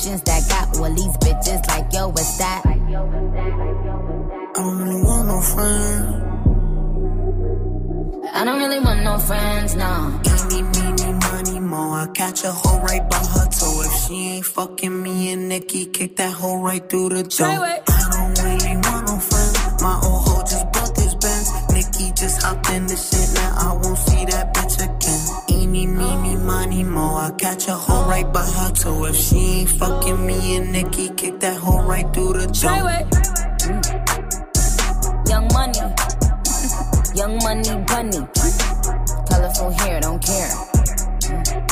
fashions 0.00 0.22
that 0.22 0.48
got 0.48 0.78
all 0.78 0.94
these 0.94 1.16
bitches 1.18 1.66
like 1.68 1.92
yo, 1.92 2.08
what's 2.08 2.38
that? 2.38 2.62
I 2.66 2.76
don't 4.54 4.78
really 4.78 5.02
want 5.02 5.28
no 5.28 5.40
friends. 5.40 6.26
I 8.32 8.44
don't 8.44 8.58
really 8.58 8.80
want 8.80 9.02
no 9.02 9.18
friends, 9.18 9.74
no. 9.74 10.20
Eeny, 10.24 10.62
meeny, 10.62 11.12
money, 11.12 11.60
mo. 11.60 11.92
I 11.92 12.06
catch 12.14 12.44
a 12.44 12.52
hoe 12.52 12.80
right 12.80 13.08
by 13.10 13.16
her 13.16 13.46
toe. 13.48 13.82
If 13.84 13.92
she 14.06 14.14
ain't 14.36 14.46
fucking 14.46 15.02
me 15.02 15.32
and 15.32 15.48
Nikki, 15.48 15.86
kick 15.86 16.16
that 16.16 16.32
hoe 16.32 16.62
right 16.62 16.88
through 16.88 17.10
the 17.10 17.22
door. 17.24 17.48
I 17.48 17.80
don't 18.12 18.42
really 18.42 18.76
want 18.76 19.06
no 19.08 19.18
friends. 19.18 19.82
My 19.82 20.00
old 20.04 20.28
hoe 20.28 20.40
just 20.42 20.72
bought 20.72 20.94
this 20.94 21.14
Benz. 21.14 21.50
Nikki 21.72 22.12
just 22.14 22.42
hopped 22.42 22.70
in 22.70 22.86
the 22.86 22.96
shit. 22.96 23.34
Now 23.34 23.54
I 23.58 23.72
won't 23.74 23.98
see 23.98 24.09
that 24.09 24.09
bitch 24.09 24.09
again. 25.70 25.74
Eeny, 25.74 25.86
meeny, 25.86 26.36
money, 26.36 26.84
mo. 26.84 27.16
I 27.16 27.30
catch 27.38 27.68
a 27.68 27.72
hoe 27.72 28.08
right 28.08 28.30
by 28.32 28.44
her 28.44 28.70
toe. 28.72 29.04
If 29.06 29.16
she 29.16 29.36
ain't 29.60 29.70
fucking 29.70 30.26
me 30.26 30.56
and 30.56 30.72
Nikki, 30.72 31.08
kick 31.10 31.40
that 31.40 31.56
hoe 31.56 31.82
right 31.82 32.12
through 32.12 32.34
the 32.34 32.46
door. 32.46 32.90
Mm. 33.60 33.80
Young 35.28 35.48
money, 35.52 35.80
young 37.14 37.38
money 37.38 37.84
bunny. 37.86 38.26
Colorful 39.28 39.70
hair, 39.70 40.00
don't 40.00 40.22
care. 40.24 40.50
I 41.68 41.69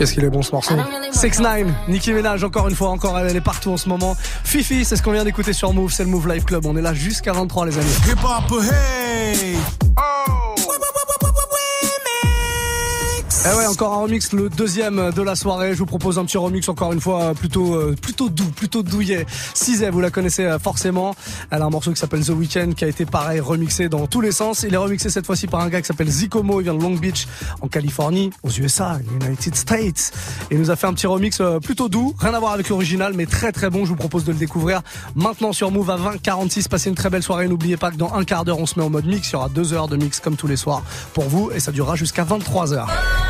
Qu'est-ce 0.00 0.14
qu'il 0.14 0.24
est 0.24 0.30
bon 0.30 0.40
ce 0.40 0.52
morceau. 0.52 0.72
6 1.12 1.40
9 1.40 1.66
Nicki 1.88 2.14
Minaj 2.14 2.42
encore 2.42 2.68
une 2.68 2.74
fois 2.74 2.88
encore 2.88 3.18
elle, 3.18 3.26
elle 3.26 3.36
est 3.36 3.42
partout 3.42 3.70
en 3.70 3.76
ce 3.76 3.86
moment. 3.86 4.16
Fifi 4.44 4.86
c'est 4.86 4.96
ce 4.96 5.02
qu'on 5.02 5.12
vient 5.12 5.24
d'écouter 5.24 5.52
sur 5.52 5.74
Move 5.74 5.92
c'est 5.92 6.04
le 6.04 6.08
Move 6.08 6.26
Live 6.26 6.44
Club. 6.44 6.64
On 6.64 6.74
est 6.74 6.80
là 6.80 6.94
jusqu'à 6.94 7.34
23 7.34 7.66
les 7.66 7.76
amis 7.76 7.92
Eh 13.42 13.56
ouais, 13.56 13.66
encore 13.66 13.94
un 13.94 14.02
remix, 14.02 14.34
le 14.34 14.50
deuxième 14.50 15.12
de 15.12 15.22
la 15.22 15.34
soirée. 15.34 15.72
Je 15.72 15.78
vous 15.78 15.86
propose 15.86 16.18
un 16.18 16.26
petit 16.26 16.36
remix 16.36 16.68
encore 16.68 16.92
une 16.92 17.00
fois 17.00 17.32
plutôt 17.32 17.74
euh, 17.74 17.96
plutôt 18.00 18.28
doux, 18.28 18.50
plutôt 18.54 18.82
douillet. 18.82 19.24
Cisé, 19.54 19.88
vous 19.88 20.02
la 20.02 20.10
connaissez 20.10 20.44
euh, 20.44 20.58
forcément. 20.58 21.14
Elle 21.50 21.62
a 21.62 21.64
un 21.64 21.70
morceau 21.70 21.90
qui 21.90 21.98
s'appelle 21.98 22.22
The 22.22 22.30
Weeknd 22.30 22.72
qui 22.76 22.84
a 22.84 22.88
été 22.88 23.06
pareil 23.06 23.40
remixé 23.40 23.88
dans 23.88 24.06
tous 24.06 24.20
les 24.20 24.30
sens. 24.30 24.62
Il 24.68 24.74
est 24.74 24.76
remixé 24.76 25.08
cette 25.08 25.24
fois-ci 25.24 25.46
par 25.46 25.60
un 25.60 25.70
gars 25.70 25.80
qui 25.80 25.86
s'appelle 25.86 26.10
Zikomo. 26.10 26.60
Il 26.60 26.64
vient 26.64 26.74
de 26.74 26.82
Long 26.82 26.96
Beach 26.96 27.26
en 27.62 27.68
Californie, 27.68 28.30
aux 28.42 28.50
USA, 28.50 28.98
United 29.22 29.54
States. 29.54 30.12
Et 30.50 30.56
il 30.56 30.60
nous 30.60 30.70
a 30.70 30.76
fait 30.76 30.86
un 30.86 30.92
petit 30.92 31.06
remix 31.06 31.40
euh, 31.40 31.60
plutôt 31.60 31.88
doux, 31.88 32.14
rien 32.18 32.34
à 32.34 32.40
voir 32.40 32.52
avec 32.52 32.68
l'original, 32.68 33.14
mais 33.16 33.24
très 33.24 33.52
très 33.52 33.70
bon. 33.70 33.86
Je 33.86 33.88
vous 33.88 33.96
propose 33.96 34.24
de 34.24 34.32
le 34.32 34.38
découvrir 34.38 34.82
maintenant 35.14 35.54
sur 35.54 35.70
Move 35.70 35.88
à 35.88 35.96
20h46. 35.96 36.68
Passez 36.68 36.90
une 36.90 36.94
très 36.94 37.08
belle 37.08 37.22
soirée. 37.22 37.48
N'oubliez 37.48 37.78
pas 37.78 37.90
que 37.90 37.96
dans 37.96 38.12
un 38.12 38.24
quart 38.24 38.44
d'heure, 38.44 38.58
on 38.58 38.66
se 38.66 38.78
met 38.78 38.84
en 38.84 38.90
mode 38.90 39.06
mix. 39.06 39.30
Il 39.30 39.32
y 39.32 39.36
aura 39.36 39.48
deux 39.48 39.72
heures 39.72 39.88
de 39.88 39.96
mix 39.96 40.20
comme 40.20 40.36
tous 40.36 40.46
les 40.46 40.56
soirs 40.56 40.82
pour 41.14 41.24
vous 41.24 41.50
et 41.54 41.58
ça 41.58 41.72
durera 41.72 41.96
jusqu'à 41.96 42.22
23h. 42.22 42.84
My 43.20 43.29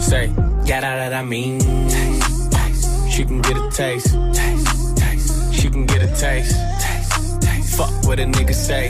Say, 0.00 0.28
got 0.28 0.66
yeah, 0.66 0.80
that 0.80 1.12
I 1.12 1.22
mean. 1.22 1.60
Taste, 1.60 2.52
taste. 2.52 3.10
She 3.10 3.24
can 3.24 3.40
get 3.42 3.56
a 3.56 3.70
taste. 3.70 4.14
taste, 4.32 4.96
taste. 4.96 5.54
She 5.54 5.68
can 5.70 5.86
get 5.86 6.02
a 6.02 6.06
taste. 6.08 6.56
taste, 6.80 7.42
taste. 7.42 7.76
Fuck 7.76 8.04
what 8.04 8.18
a 8.18 8.24
nigga 8.24 8.54
say. 8.54 8.88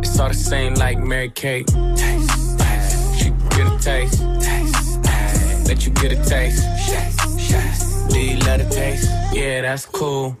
It's 0.00 0.18
all 0.20 0.28
the 0.28 0.34
same 0.34 0.74
like 0.74 0.98
Mary 0.98 1.30
Kate. 1.30 1.66
Taste, 1.66 2.58
taste. 2.58 3.18
She 3.18 3.24
can 3.30 3.48
get 3.48 3.66
a 3.66 3.78
taste. 3.80 4.22
taste, 4.40 5.02
taste. 5.02 5.68
Let 5.68 5.86
you 5.86 5.92
get 5.92 6.12
a 6.12 6.24
taste. 6.24 6.62
Do 8.10 8.20
you 8.20 8.38
love 8.38 8.58
the 8.58 8.68
taste? 8.70 9.10
Yeah, 9.32 9.62
that's 9.62 9.86
cool. 9.86 10.36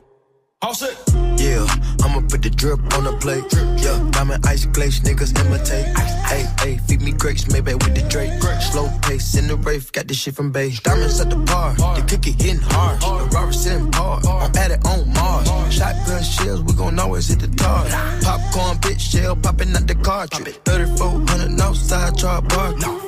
All 0.60 0.74
set. 0.74 0.98
Yeah, 1.38 1.64
I'ma 2.02 2.20
put 2.28 2.42
the 2.42 2.50
drip 2.50 2.80
on 2.94 3.04
the 3.04 3.16
plate. 3.20 3.44
Yeah, 3.80 4.10
diamond 4.10 4.44
ice 4.44 4.64
glaze, 4.66 4.98
niggas 5.02 5.30
imitate. 5.38 5.86
Hey, 6.26 6.46
hey, 6.58 6.78
feed 6.78 7.00
me 7.00 7.12
grapes, 7.12 7.48
maybe 7.48 7.74
with 7.74 7.94
the 7.94 8.02
Drake. 8.08 8.32
Slow 8.60 8.90
pace 9.02 9.36
in 9.36 9.46
the 9.46 9.54
rave, 9.54 9.92
got 9.92 10.08
this 10.08 10.18
shit 10.18 10.34
from 10.34 10.50
base. 10.50 10.80
Diamonds 10.80 11.20
at 11.20 11.30
the 11.30 11.36
bar, 11.36 11.74
the 11.74 12.04
cookie 12.08 12.32
hitting 12.32 12.60
hard. 12.60 13.00
The 13.00 13.36
Robert 13.36 13.52
sitting 13.52 13.92
hard, 13.92 14.26
I'm 14.26 14.56
at 14.56 14.72
it 14.72 14.84
on 14.84 15.12
Mars. 15.12 15.46
Shotgun 15.72 16.24
shells, 16.24 16.62
we 16.62 16.72
gon' 16.72 16.98
always 16.98 17.28
hit 17.28 17.38
the 17.38 17.48
tar. 17.54 17.84
Popcorn, 18.22 18.78
bitch, 18.78 18.98
shell 18.98 19.36
popping 19.36 19.76
out 19.76 19.86
the 19.86 19.94
cartridge. 19.94 20.58
3400 20.64 21.60
outside, 21.60 22.18
char 22.18 22.42
bar. 22.42 22.74
Eight. 22.74 23.07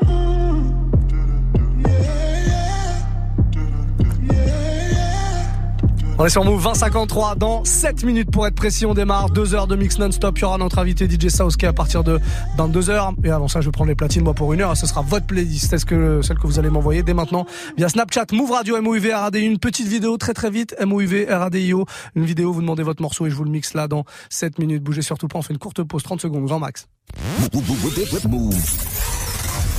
On 6.17 6.25
est 6.25 6.29
sur 6.29 6.43
Move 6.43 6.61
2053 6.61 7.35
dans 7.35 7.65
7 7.65 8.03
minutes 8.03 8.29
pour 8.29 8.45
être 8.45 8.53
précis. 8.53 8.85
On 8.85 8.93
démarre 8.93 9.29
2 9.29 9.55
heures 9.55 9.65
de 9.65 9.75
mix 9.75 9.97
non-stop. 9.97 10.37
Il 10.37 10.41
y 10.41 10.45
aura 10.45 10.57
notre 10.57 10.77
invité 10.77 11.09
DJ 11.09 11.29
Saoski 11.29 11.65
à 11.65 11.73
partir 11.73 12.03
de 12.03 12.19
22 12.57 12.89
heures. 12.89 13.13
Et 13.23 13.31
avant 13.31 13.47
ça, 13.47 13.61
je 13.61 13.67
vais 13.67 13.71
prendre 13.71 13.89
les 13.89 13.95
platines 13.95 14.23
moi 14.23 14.33
pour 14.33 14.53
une 14.53 14.61
heure. 14.61 14.77
Ce 14.77 14.85
sera 14.85 15.01
votre 15.01 15.25
playlist. 15.25 15.73
Est-ce 15.73 15.85
que 15.85 16.21
celle 16.21 16.37
que 16.37 16.45
vous 16.45 16.59
allez 16.59 16.69
m'envoyer 16.69 17.01
dès 17.01 17.13
maintenant 17.13 17.45
via 17.77 17.89
Snapchat, 17.89 18.25
Move 18.33 18.51
Radio, 18.51 18.79
MOUV, 18.81 19.13
RADI. 19.13 19.39
Une 19.39 19.57
petite 19.57 19.87
vidéo 19.87 20.17
très 20.17 20.33
très 20.33 20.51
vite. 20.51 20.75
MOUV, 20.85 21.25
RADIO. 21.29 21.85
Une 22.15 22.25
vidéo, 22.25 22.53
vous 22.53 22.61
demandez 22.61 22.83
votre 22.83 23.01
morceau 23.01 23.25
et 23.25 23.31
je 23.31 23.35
vous 23.35 23.43
le 23.43 23.51
mixe 23.51 23.73
là 23.73 23.87
dans 23.87 24.05
7 24.29 24.59
minutes. 24.59 24.83
Bougez 24.83 25.01
surtout 25.01 25.27
pas. 25.27 25.39
On 25.39 25.41
fait 25.41 25.53
une 25.53 25.59
courte 25.59 25.81
pause, 25.81 26.03
30 26.03 26.21
secondes, 26.21 26.45
grand 26.45 26.59
max. 26.59 26.87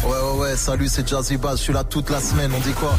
Ouais, 0.04 0.10
ouais, 0.10 0.40
ouais, 0.40 0.56
salut, 0.56 0.88
c'est 0.88 1.06
Jazzy 1.06 1.36
Bass. 1.36 1.58
Je 1.58 1.62
suis 1.62 1.72
là 1.72 1.84
toute 1.84 2.10
la 2.10 2.20
semaine. 2.20 2.50
On 2.56 2.60
dit 2.60 2.72
quoi? 2.72 2.96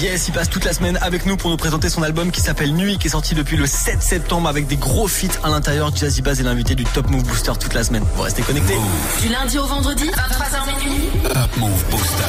Yes, 0.00 0.28
il 0.28 0.32
passe 0.34 0.50
toute 0.50 0.64
la 0.64 0.72
semaine 0.72 0.98
avec 1.02 1.24
nous 1.24 1.36
pour 1.36 1.50
nous 1.50 1.56
présenter 1.56 1.88
son 1.88 2.02
album 2.02 2.30
qui 2.30 2.40
s'appelle 2.40 2.74
Nuit, 2.74 2.98
qui 2.98 3.06
est 3.06 3.10
sorti 3.10 3.34
depuis 3.34 3.56
le 3.56 3.66
7 3.66 4.02
septembre 4.02 4.48
avec 4.48 4.66
des 4.66 4.76
gros 4.76 5.06
feats 5.06 5.38
à 5.42 5.48
l'intérieur. 5.48 5.94
Jazzy 5.94 6.20
Bass 6.20 6.40
est 6.40 6.42
l'invité 6.42 6.74
du 6.74 6.84
Top 6.84 7.08
Move 7.08 7.22
Booster 7.22 7.52
toute 7.58 7.74
la 7.74 7.84
semaine. 7.84 8.04
Vous 8.16 8.22
restez 8.22 8.42
connectés. 8.42 8.76
Du 9.22 9.28
lundi 9.28 9.58
au 9.58 9.66
vendredi, 9.66 10.10
23h 10.10 10.84
minuit. 10.84 11.08
Top 11.22 11.56
Move 11.58 11.84
Booster. 11.90 12.24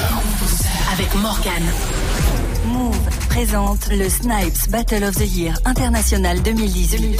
Avec 0.93 1.13
Morgan. 1.15 1.63
Move 2.67 2.97
présente 3.29 3.87
le 3.91 4.09
Snipes 4.09 4.69
Battle 4.69 5.03
of 5.03 5.15
the 5.15 5.27
Year 5.35 5.55
International 5.65 6.41
2018. 6.41 7.19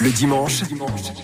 Le 0.00 0.10
dimanche, 0.10 0.62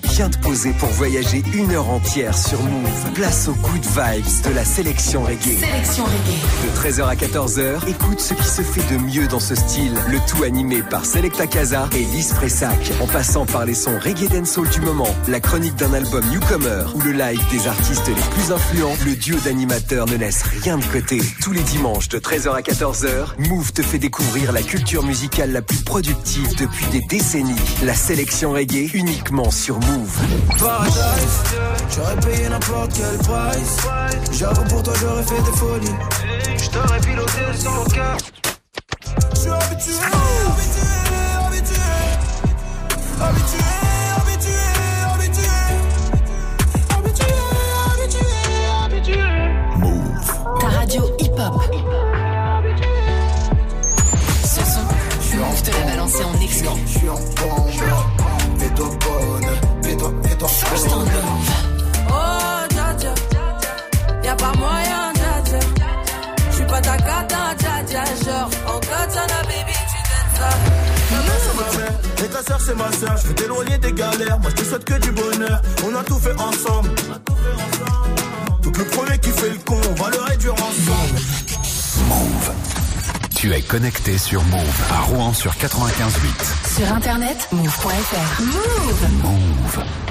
viens 0.03 0.29
te 0.29 0.39
poser 0.39 0.73
pour 0.73 0.89
voyager 0.89 1.45
une 1.55 1.71
heure 1.71 1.89
entière 1.91 2.37
sur 2.37 2.61
Move. 2.61 3.13
Place 3.15 3.47
aux 3.47 3.55
good 3.55 3.85
vibes 3.85 4.51
de 4.51 4.51
la 4.53 4.65
sélection 4.65 5.23
reggae. 5.23 5.61
De 5.61 6.81
13h 6.81 7.05
à 7.05 7.15
14h, 7.15 7.89
écoute 7.89 8.19
ce 8.19 8.35
qui 8.35 8.49
se 8.49 8.63
fait 8.63 8.93
de 8.93 9.01
mieux 9.01 9.29
dans 9.29 9.39
ce 9.39 9.55
style. 9.55 9.95
Le 10.09 10.19
tout 10.27 10.43
animé 10.43 10.83
par 10.83 11.07
Selecta 11.07 11.47
Casa 11.47 11.89
et 11.95 12.01
Lise 12.01 12.33
Fressac. 12.33 12.93
En 13.01 13.07
passant 13.07 13.47
par 13.47 13.65
les 13.65 13.75
sons 13.75 13.97
reggae 14.03 14.29
dancehall 14.29 14.69
du 14.69 14.81
moment, 14.81 15.15
la 15.29 15.39
chronique 15.39 15.77
d'un 15.77 15.95
album 15.95 16.25
newcomer 16.33 16.85
ou 16.97 17.01
le 17.03 17.13
live 17.13 17.43
des 17.53 17.69
artistes 17.69 18.09
les 18.09 18.15
plus 18.15 18.53
influents, 18.53 18.97
le 19.05 19.15
duo 19.15 19.39
d'animateurs 19.45 20.07
ne 20.07 20.17
laisse 20.17 20.43
rien 20.43 20.79
de 20.79 20.85
côté. 20.87 21.21
Tous 21.41 21.53
les 21.53 21.63
dimanches 21.63 22.09
de 22.09 22.19
13h 22.19 22.53
à 22.53 22.61
14h, 22.61 23.49
Move 23.49 23.73
te 23.73 23.83
fait 23.83 24.01
découvrir 24.01 24.51
la 24.51 24.63
culture 24.63 25.05
musicale 25.05 25.53
la 25.53 25.63
plus 25.63 25.79
productive 25.85 26.57
depuis 26.57 26.87
des 26.87 27.03
décennies. 27.03 27.55
La 27.85 27.95
sélection 27.95 28.51
reggae 28.51 28.64
uniquement 28.73 29.51
sur 29.51 29.79
Move. 29.81 30.19
Paradise, 30.59 31.43
j'aurais 31.95 32.17
payé 32.21 32.49
n'importe 32.49 32.93
quel 32.95 33.19
price. 33.19 33.77
J'avoue 34.33 34.65
pour 34.65 34.83
toi 34.83 34.95
j'aurais 35.01 35.23
fait 35.23 35.43
des 35.43 35.57
folies. 35.57 35.95
J't'aurais 36.57 37.01
piloté 37.01 37.59
sans 37.59 37.85
cœur. 37.85 38.17
J'suis 39.35 39.51
habitué, 39.51 39.93
habitué, 41.47 41.81
habitué. 43.21 43.84
Je 73.25 73.29
veux 73.31 73.35
t'éloigner 73.35 73.79
des 73.79 73.93
galères, 73.93 74.39
moi 74.39 74.51
je 74.51 74.63
te 74.63 74.69
souhaite 74.69 74.85
que 74.85 75.01
du 75.01 75.11
bonheur. 75.11 75.63
On 75.87 75.95
a 75.95 76.05
tout 76.05 76.19
fait 76.19 76.39
ensemble. 76.39 76.91
Donc 78.63 78.77
le 78.77 78.85
premier 78.85 79.19
qui 79.19 79.31
fait 79.31 79.49
le 79.49 79.59
con, 79.65 79.81
on 79.91 79.95
va 79.95 80.11
le 80.11 80.21
réduire 80.21 80.53
ensemble. 80.53 81.21
Move. 82.09 82.53
Tu 83.35 83.53
es 83.53 83.63
connecté 83.63 84.19
sur 84.19 84.43
Move 84.45 84.83
à 84.93 85.01
Rouen 85.01 85.33
sur 85.33 85.53
95.8. 85.53 86.77
Sur 86.77 86.93
internet, 86.93 87.49
move.fr. 87.53 88.43
Move. 88.43 89.23
Move. 89.23 90.04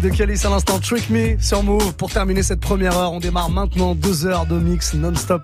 de 0.00 0.08
Calis 0.08 0.44
à 0.44 0.50
l'instant, 0.50 0.78
Trick 0.78 1.10
Me 1.10 1.36
sur 1.40 1.62
Move. 1.62 1.94
Pour 1.94 2.10
terminer 2.10 2.42
cette 2.42 2.60
première 2.60 2.96
heure, 2.96 3.12
on 3.12 3.20
démarre 3.20 3.50
maintenant 3.50 3.94
deux 3.94 4.26
heures 4.26 4.46
de 4.46 4.58
mix 4.58 4.94
non-stop 4.94 5.34